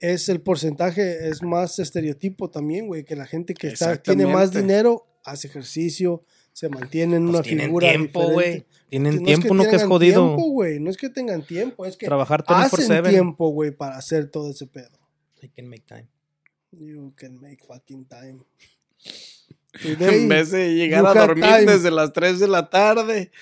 [0.00, 4.52] es el porcentaje, es más estereotipo también, güey, que la gente que está, tiene más
[4.52, 6.24] dinero, hace ejercicio,
[6.56, 8.66] se mantiene en Pues una tienen figura tiempo, güey.
[8.88, 10.26] Tienen No es tiempo, no que es jodido.
[10.26, 13.10] tiempo, güey, no es que tengan tiempo, es que Trabajar hacen 24/7.
[13.10, 14.98] tiempo, güey, para hacer todo ese pedo.
[15.42, 16.08] I can make time.
[16.72, 18.38] You can make fucking time.
[19.84, 21.72] en vez de llegar a dormir time.
[21.72, 23.32] desde las 3 de la tarde.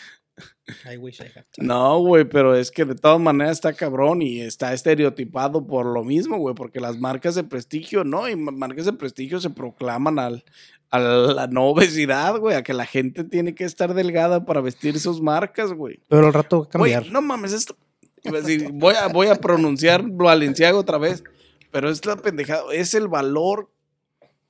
[0.90, 1.66] I wish I had time.
[1.68, 6.02] No, güey, pero es que de todas maneras está cabrón y está estereotipado por lo
[6.04, 10.18] mismo, güey, porque las marcas de prestigio, no, y ma- marcas de prestigio se proclaman
[10.18, 10.44] al,
[10.90, 14.98] a la no obesidad, güey, a que la gente tiene que estar delgada para vestir
[14.98, 16.00] sus marcas, güey.
[16.08, 17.12] Pero al rato va a Güey, cambiar.
[17.12, 17.76] no mames, esto.
[18.24, 21.22] iba a decir, voy, a, voy a pronunciar Valenciaga otra vez,
[21.70, 23.70] pero es la pendejada, es el valor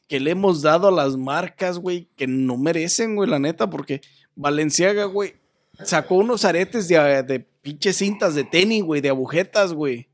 [0.08, 4.00] que le hemos dado a las marcas, güey, que no merecen, güey, la neta, porque
[4.36, 5.34] Valenciaga, güey,
[5.82, 10.08] sacó unos aretes de, de pinches cintas de tenis, güey, de agujetas, güey.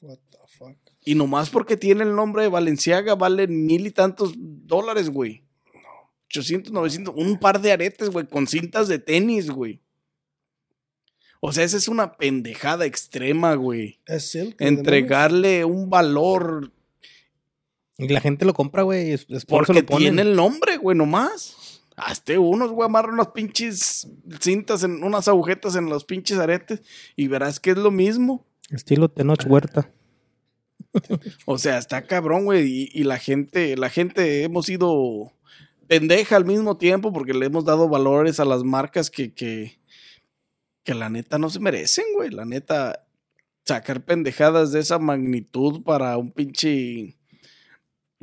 [0.00, 0.76] What the fuck?
[1.04, 5.44] Y nomás porque tiene el nombre de Valenciaga valen mil y tantos dólares, güey.
[6.28, 9.80] 800, 900, un par de aretes, güey, con cintas de tenis, güey.
[11.40, 14.00] O sea, esa es una pendejada extrema, güey.
[14.06, 14.60] Es silk.
[14.60, 16.72] Entregarle un valor
[17.98, 19.12] Y la gente lo compra, güey.
[19.12, 20.16] Es, es por eso porque lo ponen.
[20.16, 21.56] tiene el nombre, güey, nomás.
[21.96, 24.08] Hazte unos, güey, amarra unas pinches
[24.40, 26.82] cintas, en unas agujetas en los pinches aretes
[27.16, 28.46] y verás que es lo mismo.
[28.70, 29.90] Estilo Tenoch Huerta.
[31.44, 32.66] O sea, está cabrón, güey.
[32.66, 35.32] Y, y la gente, la gente hemos sido
[35.86, 39.78] pendeja al mismo tiempo porque le hemos dado valores a las marcas que, que,
[40.82, 42.30] que la neta no se merecen, güey.
[42.30, 43.06] La neta,
[43.64, 47.16] sacar pendejadas de esa magnitud para un pinche.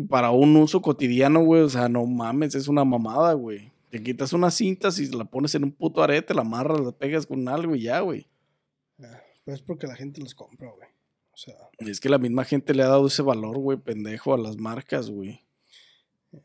[0.09, 1.61] Para un uso cotidiano, güey.
[1.61, 3.71] O sea, no mames, es una mamada, güey.
[3.89, 7.27] Te quitas unas cintas y la pones en un puto arete, la amarras, la pegas
[7.27, 8.27] con algo y ya, güey.
[9.45, 10.87] Pues es porque la gente los compra, güey.
[11.33, 14.33] O sea, Y Es que la misma gente le ha dado ese valor, güey, pendejo
[14.33, 15.41] a las marcas, güey.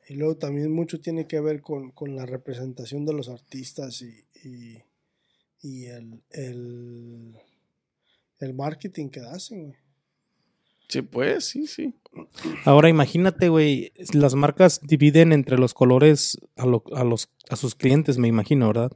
[0.09, 4.25] y luego también mucho tiene que ver con, con la representación de los artistas y,
[4.45, 4.83] y,
[5.63, 7.37] y el, el,
[8.41, 9.79] el marketing que hacen, güey.
[10.89, 11.95] Sí, pues, sí, sí.
[12.65, 17.75] Ahora imagínate, güey, las marcas dividen entre los colores a, lo- a los, a sus
[17.75, 18.93] clientes, me imagino, ¿verdad?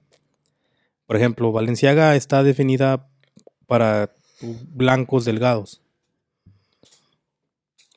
[1.07, 3.09] Por ejemplo, Valenciaga está definida
[3.67, 4.13] para
[4.75, 5.83] blancos delgados.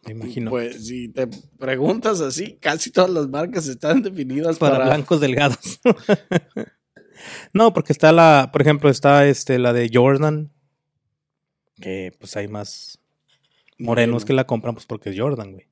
[0.05, 0.51] Me imagino.
[0.51, 1.27] Pues si te
[1.57, 5.79] preguntas así, casi todas las marcas están definidas para, para, blancos delgados.
[7.53, 10.51] no, porque está la, por ejemplo, está este la de Jordan,
[11.81, 12.99] que pues hay más
[13.78, 15.67] morenos que la compran pues porque es Jordan, güey.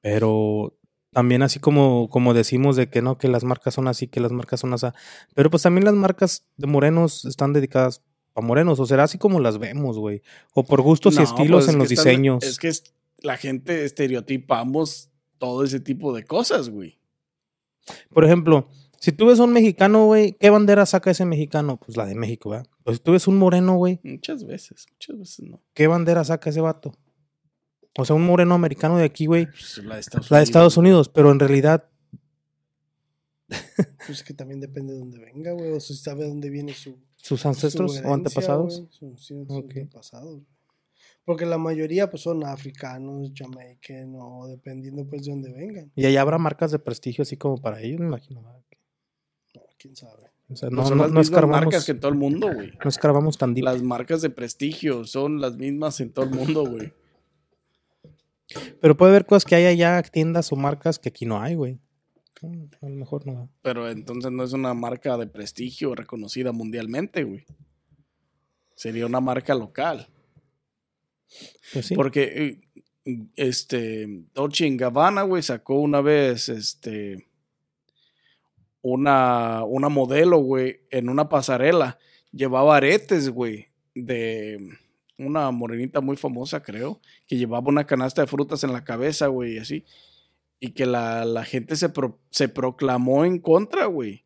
[0.00, 0.76] Pero
[1.12, 4.32] también así como, como decimos de que no, que las marcas son así, que las
[4.32, 4.86] marcas son así.
[5.34, 8.02] Pero pues también las marcas de morenos están dedicadas
[8.34, 10.22] a morenos, o será así como las vemos, güey.
[10.54, 12.42] O por gustos No, y estilos pues, en los están- diseños.
[12.44, 12.72] es que
[13.22, 16.98] la gente estereotipamos todo ese tipo de cosas, güey.
[18.12, 18.68] Por ejemplo,
[19.04, 21.76] Si tú ves a un mexicano, güey, ¿qué bandera saca ese mexicano?
[21.78, 22.66] Pues la de México, ¿verdad?
[22.84, 25.60] Pues si tú ves un moreno, güey, Muchas veces, muchas veces no.
[25.74, 26.94] ¿qué bandera saca ese vato?
[27.98, 30.48] O sea, un moreno americano de aquí, güey, Pues la de Estados la de Unidos.
[30.48, 31.84] Estados Unidos, pero en realidad,
[34.06, 35.72] Pues que también depende de dónde venga, güey.
[35.72, 36.98] O si sabe dónde viene su.
[37.16, 38.80] sus su ancestros herencia, o antepasados.
[39.00, 40.42] güey, su- antepasados.
[41.24, 45.90] Porque la mayoría pues son africanos, jamaicanos, dependiendo pues de dónde vengan.
[45.94, 48.42] Y allá habrá marcas de prestigio así como para ellos, me imagino.
[49.84, 50.30] Quién sabe.
[50.48, 52.50] O sea, No, no, son no, las mismas escarbamos, marcas que en todo el mundo,
[52.54, 52.72] güey.
[52.82, 53.64] no escarbamos tan deep.
[53.64, 56.94] Las marcas de prestigio son las mismas en todo el mundo, güey.
[58.80, 61.80] Pero puede haber cosas que hay allá, tiendas o marcas que aquí no hay, güey.
[62.80, 63.50] A lo mejor no.
[63.60, 67.44] Pero entonces no es una marca de prestigio reconocida mundialmente, güey.
[68.74, 70.08] Sería una marca local.
[71.74, 71.94] Pues sí.
[71.94, 72.60] Porque
[73.04, 77.26] eh, este Dolce Gabbana, güey, sacó una vez este
[78.84, 81.98] una, una modelo, güey, en una pasarela.
[82.32, 84.58] Llevaba aretes, güey, de
[85.18, 89.54] una morenita muy famosa, creo, que llevaba una canasta de frutas en la cabeza, güey,
[89.54, 89.84] y así.
[90.60, 94.22] Y que la, la gente se, pro- se proclamó en contra, güey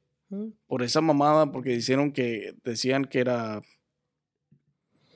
[0.67, 3.63] por esa mamada, porque dijeron que decían que era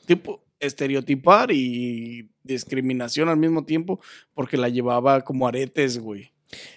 [0.06, 4.00] tipo estereotipar y discriminación al mismo tiempo,
[4.32, 6.30] porque la llevaba como aretes, güey.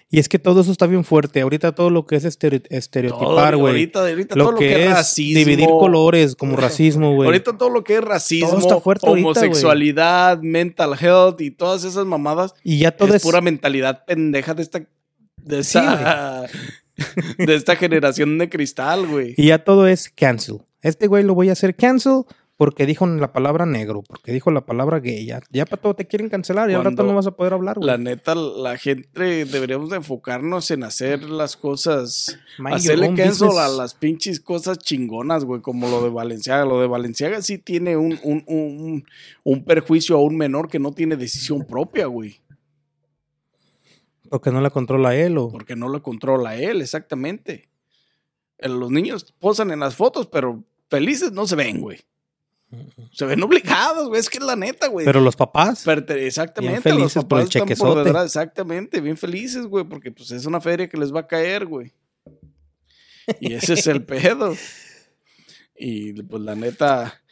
[0.08, 1.40] Y es que todo eso está bien fuerte.
[1.40, 3.72] Ahorita todo lo que es estere- estereotipar, güey.
[3.72, 5.38] Ahorita, ahorita Lo, todo lo que, que es racismo.
[5.38, 7.26] dividir colores como racismo, güey.
[7.26, 11.84] Ahorita todo lo que es racismo, Todo está fuerte ahorita, homosexualidad, mental health y todas
[11.84, 14.82] esas mamadas Y ya todo es, es, pura mentalidad pendeja de esta
[15.42, 16.46] de esta,
[17.38, 19.34] de esta generación de cristal, güey.
[19.36, 20.58] y ya todo es cancel.
[20.82, 22.22] Este güey lo voy a hacer cancel
[22.56, 25.26] porque dijo la palabra negro, porque dijo la palabra gay.
[25.26, 27.52] Ya, ya para todo te quieren cancelar y al rato Cuando no vas a poder
[27.52, 27.86] hablar, güey.
[27.86, 33.94] La neta, la gente deberíamos de enfocarnos en hacer las cosas, hacerle cancel a las
[33.94, 36.64] pinches cosas chingonas, güey, como lo de Valenciaga.
[36.64, 39.04] Lo de Valenciaga sí tiene un, un, un,
[39.44, 42.40] un perjuicio a un menor que no tiene decisión propia, güey,
[44.30, 45.50] Porque no la controla él o...
[45.50, 47.68] porque no lo controla él, exactamente.
[48.58, 51.98] Eh, Los niños posan en las fotos, pero felices no se ven, güey.
[53.12, 55.06] Se ven obligados, güey, es que es la neta, güey.
[55.06, 55.86] Pero los papás...
[55.86, 58.04] Perte- exactamente, Bien los felices por papás el están por chequezote.
[58.04, 61.66] detrás, exactamente, bien felices, güey, porque pues es una feria que les va a caer,
[61.66, 61.92] güey.
[63.40, 64.54] Y ese es el pedo.
[65.78, 67.22] Y pues la neta,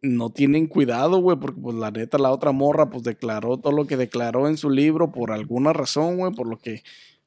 [0.00, 3.86] no tienen cuidado, güey, porque pues la neta la otra morra pues declaró todo lo
[3.86, 6.82] que declaró en su libro por alguna razón, güey, por lo que,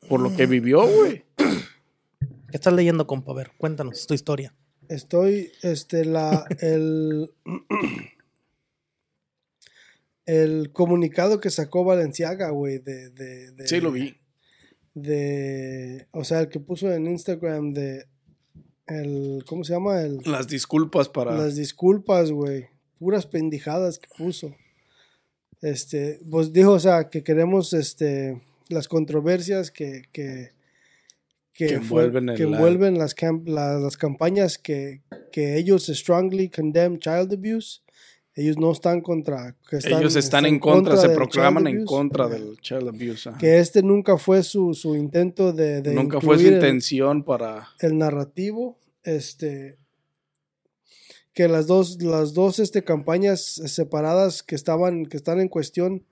[0.10, 1.24] por lo que vivió, güey.
[1.38, 3.32] ¿Qué estás leyendo, compa?
[3.32, 4.54] A ver, cuéntanos tu historia.
[4.92, 7.32] Estoy, este, la, el,
[10.26, 14.18] el comunicado que sacó Valenciaga, güey, de, de, de- Sí, lo vi.
[14.94, 18.06] De, o sea, el que puso en Instagram de,
[18.88, 20.02] el, ¿cómo se llama?
[20.02, 21.38] El, Las disculpas para...
[21.38, 22.68] las disculpas, güey,
[23.00, 24.56] puras pendejadas que puso.
[25.62, 30.52] Este, pues dijo, o sea, que queremos, este, las controversias que, que,
[31.54, 36.50] que, Que envuelven el- que envuelven las, cam- la- las campañas que, que ellos strongly
[36.50, 37.82] condemn child abuse.
[38.34, 39.58] Ellos no están contra.
[39.70, 43.28] que Ellos están, en contra, se proclaman en contra del child abuse.
[43.30, 43.38] ajá.
[43.38, 47.68] Que este nunca fue su, su intento de, de Nunca fue su el- intención para...
[47.82, 49.78] el narrativo, este,
[51.34, 56.06] que las dos, las dos este, campañas separadas que estaban, que están en cuestión,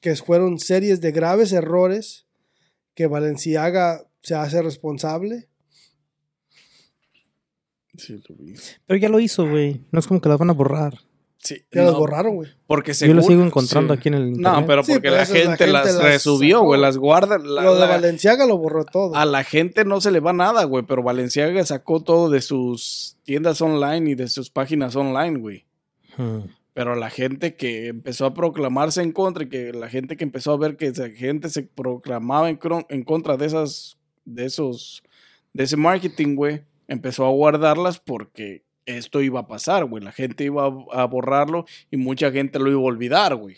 [0.00, 2.26] que fueron series de graves errores,
[2.98, 5.46] que Valenciaga se hace responsable.
[7.96, 8.54] Sí, lo vi.
[8.86, 9.82] Pero ya lo hizo, güey.
[9.92, 10.94] No es como que las van a borrar.
[11.38, 12.50] Sí, Ya las no, borraron, güey.
[12.66, 13.98] Porque Yo lo según- sigo encontrando sí.
[14.00, 14.64] aquí en el No, internet.
[14.66, 17.38] pero Sí, porque pero la, gente las las resubió, güey, las guarda.
[17.38, 19.14] la- Lo de la- Valenciaga lo borró todo.
[19.14, 23.16] a la gente no se le va nada, güey, pero Valenciaga sacó todo de sus
[23.22, 25.64] tiendas online y de sus páginas online, güey.
[26.16, 26.40] Hmm.
[26.78, 30.52] Pero la gente que empezó a proclamarse en contra y que la gente que empezó
[30.52, 35.02] a ver que esa gente se proclamaba en, en contra de esas, de esos,
[35.52, 40.04] de ese marketing, güey, empezó a guardarlas porque esto iba a pasar, güey.
[40.04, 43.56] La gente iba a, a borrarlo y mucha gente lo iba a olvidar, güey.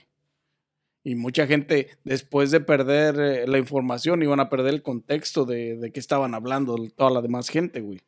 [1.05, 5.77] Y mucha gente, después de perder eh, la información, iban a perder el contexto de,
[5.77, 8.01] de qué estaban hablando toda la demás gente, güey.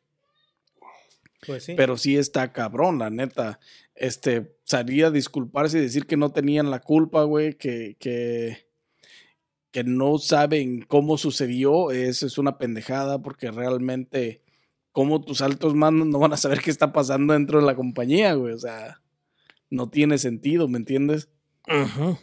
[1.45, 1.75] Pues sí.
[1.75, 3.59] Pero sí está cabrón, la neta.
[3.95, 8.67] Este, salir a disculparse y decir que no tenían la culpa, güey, que, que,
[9.71, 14.41] que no saben cómo sucedió, eso es una pendejada porque realmente,
[14.91, 18.33] como tus altos mandos no van a saber qué está pasando dentro de la compañía,
[18.33, 18.53] güey?
[18.53, 19.01] O sea,
[19.69, 21.29] no tiene sentido, ¿me entiendes?
[21.67, 22.17] Ujú.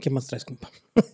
[0.00, 0.70] ¿Qué más traes, compa?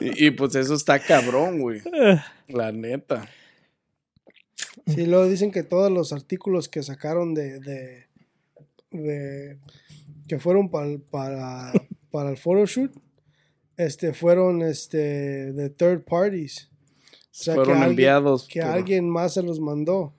[0.00, 1.82] y, y, pues eso está cabrón, güey.
[2.48, 3.28] La neta.
[4.86, 8.06] Sí, luego dicen que todos los artículos que sacaron de, de,
[8.92, 9.58] de
[10.28, 11.72] que fueron para, para,
[12.10, 12.92] para el photoshoot,
[13.76, 16.70] este, fueron este, de third parties.
[16.70, 20.14] O sea, Fueron que alguien- enviados Que por- alguien más se los mandó.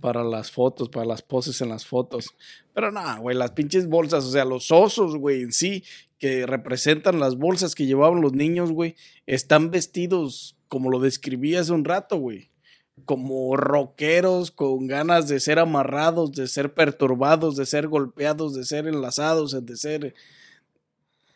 [0.00, 2.28] para las fotos, para las poses en las fotos.
[2.74, 5.82] Pero nada, güey, las pinches bolsas, o sea, los osos, güey, en sí,
[6.18, 8.94] que representan las bolsas que llevaban los niños, güey,
[9.26, 12.50] están vestidos como lo describí hace un rato, güey.
[13.04, 18.86] Como rockeros con ganas de ser amarrados, de ser perturbados, de ser golpeados, de ser
[18.86, 20.14] enlazados, de ser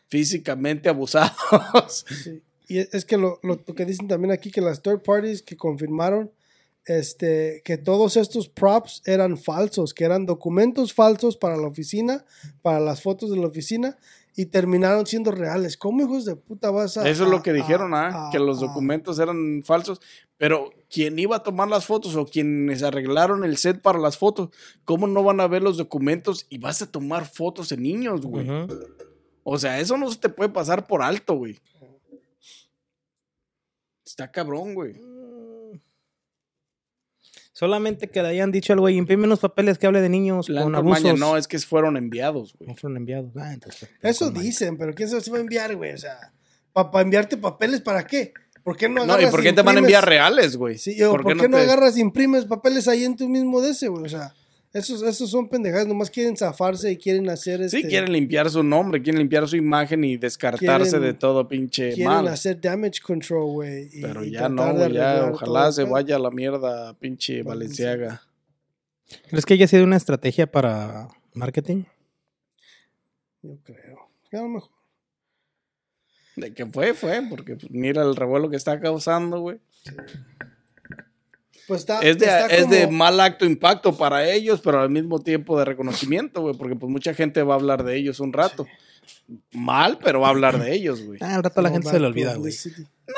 [0.09, 2.05] físicamente abusados.
[2.23, 2.41] Sí.
[2.67, 5.57] Y es es que lo, lo- que dicen también aquí, que las third parties que
[5.57, 6.31] confirmaron
[6.85, 12.25] este, que todos estos props eran falsos, que eran documentos falsos para la oficina,
[12.63, 13.97] para las fotos de la oficina,
[14.35, 15.77] y terminaron siendo reales.
[15.77, 17.07] ¿Cómo hijos de puta vas a...?
[17.07, 18.27] Eso es lo que dijeron, a- ¿ah?
[18.29, 20.01] a- que los documentos eran falsos.
[20.37, 24.49] Pero quien iba a tomar las fotos o quienes arreglaron el set para las fotos,
[24.83, 28.45] ¿cómo no van a ver los documentos y vas a tomar fotos de niños, güey?
[29.43, 31.57] O sea, eso no se te puede pasar por alto, güey.
[34.05, 34.99] Está cabrón, güey.
[37.53, 40.55] Solamente que le hayan dicho al güey, imprime unos papeles que hable de niños con
[40.55, 41.03] Blanco abusos.
[41.03, 42.67] Maña, no, es que fueron enviados, güey.
[42.67, 43.31] No fueron enviados.
[43.37, 45.93] Ah, entonces, Eso dicen, pero ¿quién se los va a enviar, güey?
[45.93, 46.33] O sea,
[46.73, 48.33] ¿para enviarte papeles para qué?
[48.63, 50.77] ¿Por qué no No, agarras ¿y por qué te van a imprimes- enviar reales, güey?
[50.77, 54.05] Sí, ¿por, qué no, te- agarras e imprimes papeles ahí en tu mismo DC, güey?
[54.05, 54.33] O sea,
[54.73, 57.81] esos, esos son pendejadas, nomás quieren zafarse y quieren hacer este...
[57.81, 61.89] Sí, quieren limpiar su nombre, quieren limpiar su imagen y descartarse Quieren- de todo pinche
[61.93, 62.27] quieren mal.
[62.29, 63.89] hacer damage control, güey.
[63.91, 67.97] y- Pero y ya no, güey, ya ojalá se vaya a la mierda, pinche Valenciaga.
[67.97, 68.21] Valenciaga.
[69.29, 71.83] ¿Crees que haya sido una estrategia para marketing?
[73.41, 74.09] Yo creo.
[74.31, 74.70] A lo mejor.
[76.35, 79.59] De que fue, fue, porque pues, mira el revuelo que está causando, güey.
[81.67, 85.19] Pues está, Es de, está es de mal acto impacto para ellos, pero al mismo
[85.19, 88.67] tiempo de reconocimiento, güey, porque pues mucha gente va a hablar de ellos un rato.
[89.51, 91.19] Mal, pero va a hablar de ellos, güey.
[91.21, 92.53] Ah, al rato a la gente se le olvida, güey.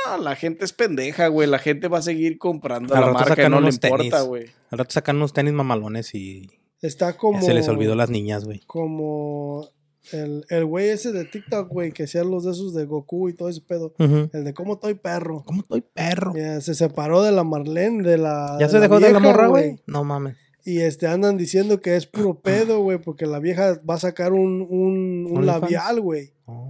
[0.05, 1.47] No, la gente es pendeja, güey.
[1.47, 4.45] La gente va a seguir comprando Al la marca no le importa, güey.
[4.69, 6.49] Al rato sacan unos tenis mamalones y
[6.81, 7.41] Está ya como...
[7.41, 8.59] se les olvidó las niñas, güey.
[8.65, 9.69] Como
[10.11, 13.33] el, el güey ese de TikTok, güey, que hacía los de esos de Goku y
[13.33, 13.93] todo ese pedo.
[13.97, 15.43] El de cómo estoy perro.
[15.45, 16.33] ¿Cómo estoy perro?
[16.59, 18.57] Se separó de la Marlene, de la...
[18.59, 19.79] ¿Ya se dejó de la morra, güey?
[19.87, 20.35] No mames.
[20.65, 24.33] Y este andan diciendo que es puro pedo, güey, porque la vieja va a sacar
[24.33, 26.33] un, un, un labial, güey.
[26.45, 26.62] Oh.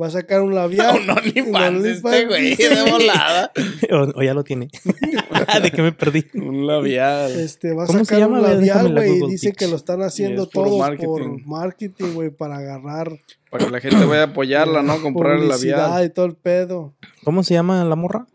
[0.00, 1.06] Va a sacar un labial.
[1.06, 3.52] No, ni Un fans este OnlyFans, güey, de volada.
[3.92, 4.68] O, o ya lo tiene.
[5.62, 6.24] ¿De qué me perdí?
[6.34, 7.30] Un labial.
[7.38, 9.58] Este, va a ¿Cómo se sacar llama, un labial, güey, y dice Pitch.
[9.58, 11.06] que lo están haciendo es marketing.
[11.06, 13.12] por marketing, güey, para agarrar
[13.50, 15.00] Para que la gente vaya a apoyarla, ¿no?
[15.00, 16.04] Comprar el labial.
[16.04, 16.94] y todo el pedo.
[17.22, 18.26] ¿Cómo se llama la morra?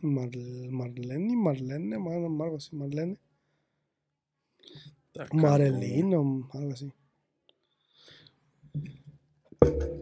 [0.00, 0.28] Mar
[0.70, 3.16] Marlene, Marlene, man, algo así, Marlene.
[5.32, 6.92] Marelino, algo así.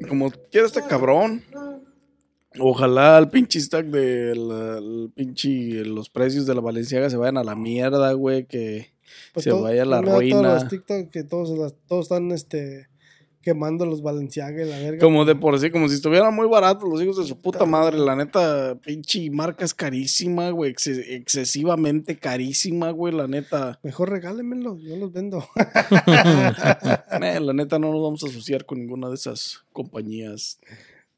[0.09, 1.43] Como quiera este cabrón.
[2.61, 7.37] Ojalá el pinche stack de la- el pinche los precios de la Valenciaga se vayan
[7.37, 8.93] a la mierda, güey, que
[9.33, 10.55] Pues se todo- vaya a la todos ruina.
[10.55, 12.87] los TikTok que todos, todos están este,
[13.45, 14.99] quemando los Balenciaga y la verga.
[14.99, 17.99] Como de por sí, como si estuvieran muy baratos los hijos de su puta madre.
[17.99, 20.73] La neta, pinche marca es carísima, güey.
[20.73, 23.15] exces- excesivamente carísima, güey.
[23.15, 23.79] La neta.
[23.83, 25.45] Mejor regálenmelo, yo los vendo.
[27.23, 30.59] eh, la neta no nos vamos a asociar con ninguna de esas compañías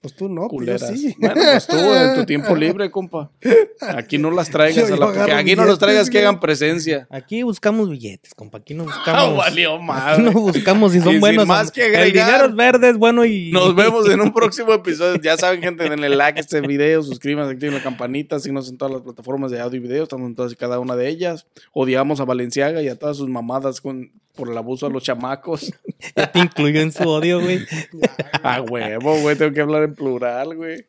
[0.07, 0.89] Pues tú no, pues yo culeras.
[1.01, 1.17] sí.
[1.19, 3.29] Bueno, pues tú en tu tiempo libre, compa.
[3.81, 6.39] Aquí no las traigas Yo- a yo la que aquí no los traigas que hagan
[6.39, 7.09] presencia.
[7.11, 8.59] Aquí buscamos billetes, compa.
[8.59, 9.37] Aquí no Ah, buscamos.
[9.39, 10.23] valió Aquí madre.
[10.23, 11.45] no buscamos si Y son sin buenos.
[11.49, 13.51] más que El agregar, dinero es verde, es bueno y.
[13.51, 15.21] Nos vemos en un próximo episodio.
[15.21, 18.93] Ya saben, gente, denle like a este video, suscríbanse, activen la campanita, síguenos en todas
[18.95, 21.47] las plataformas de audio y video, estamos en todas y cada una de ellas.
[21.73, 25.73] Odiamos a Valenciaga y a todas sus mamadas con, por el abuso a los chamacos.
[26.15, 27.61] Ya te incluyo en su odio, güey.
[28.43, 30.87] A huevo, güey, tengo que hablar en plural, güey.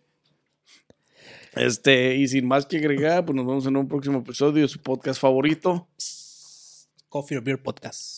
[1.55, 5.19] Este, y sin más que agregar, pues nos vemos en un próximo episodio su podcast
[5.19, 5.87] favorito.
[7.09, 8.16] Coffee or Beer Podcast.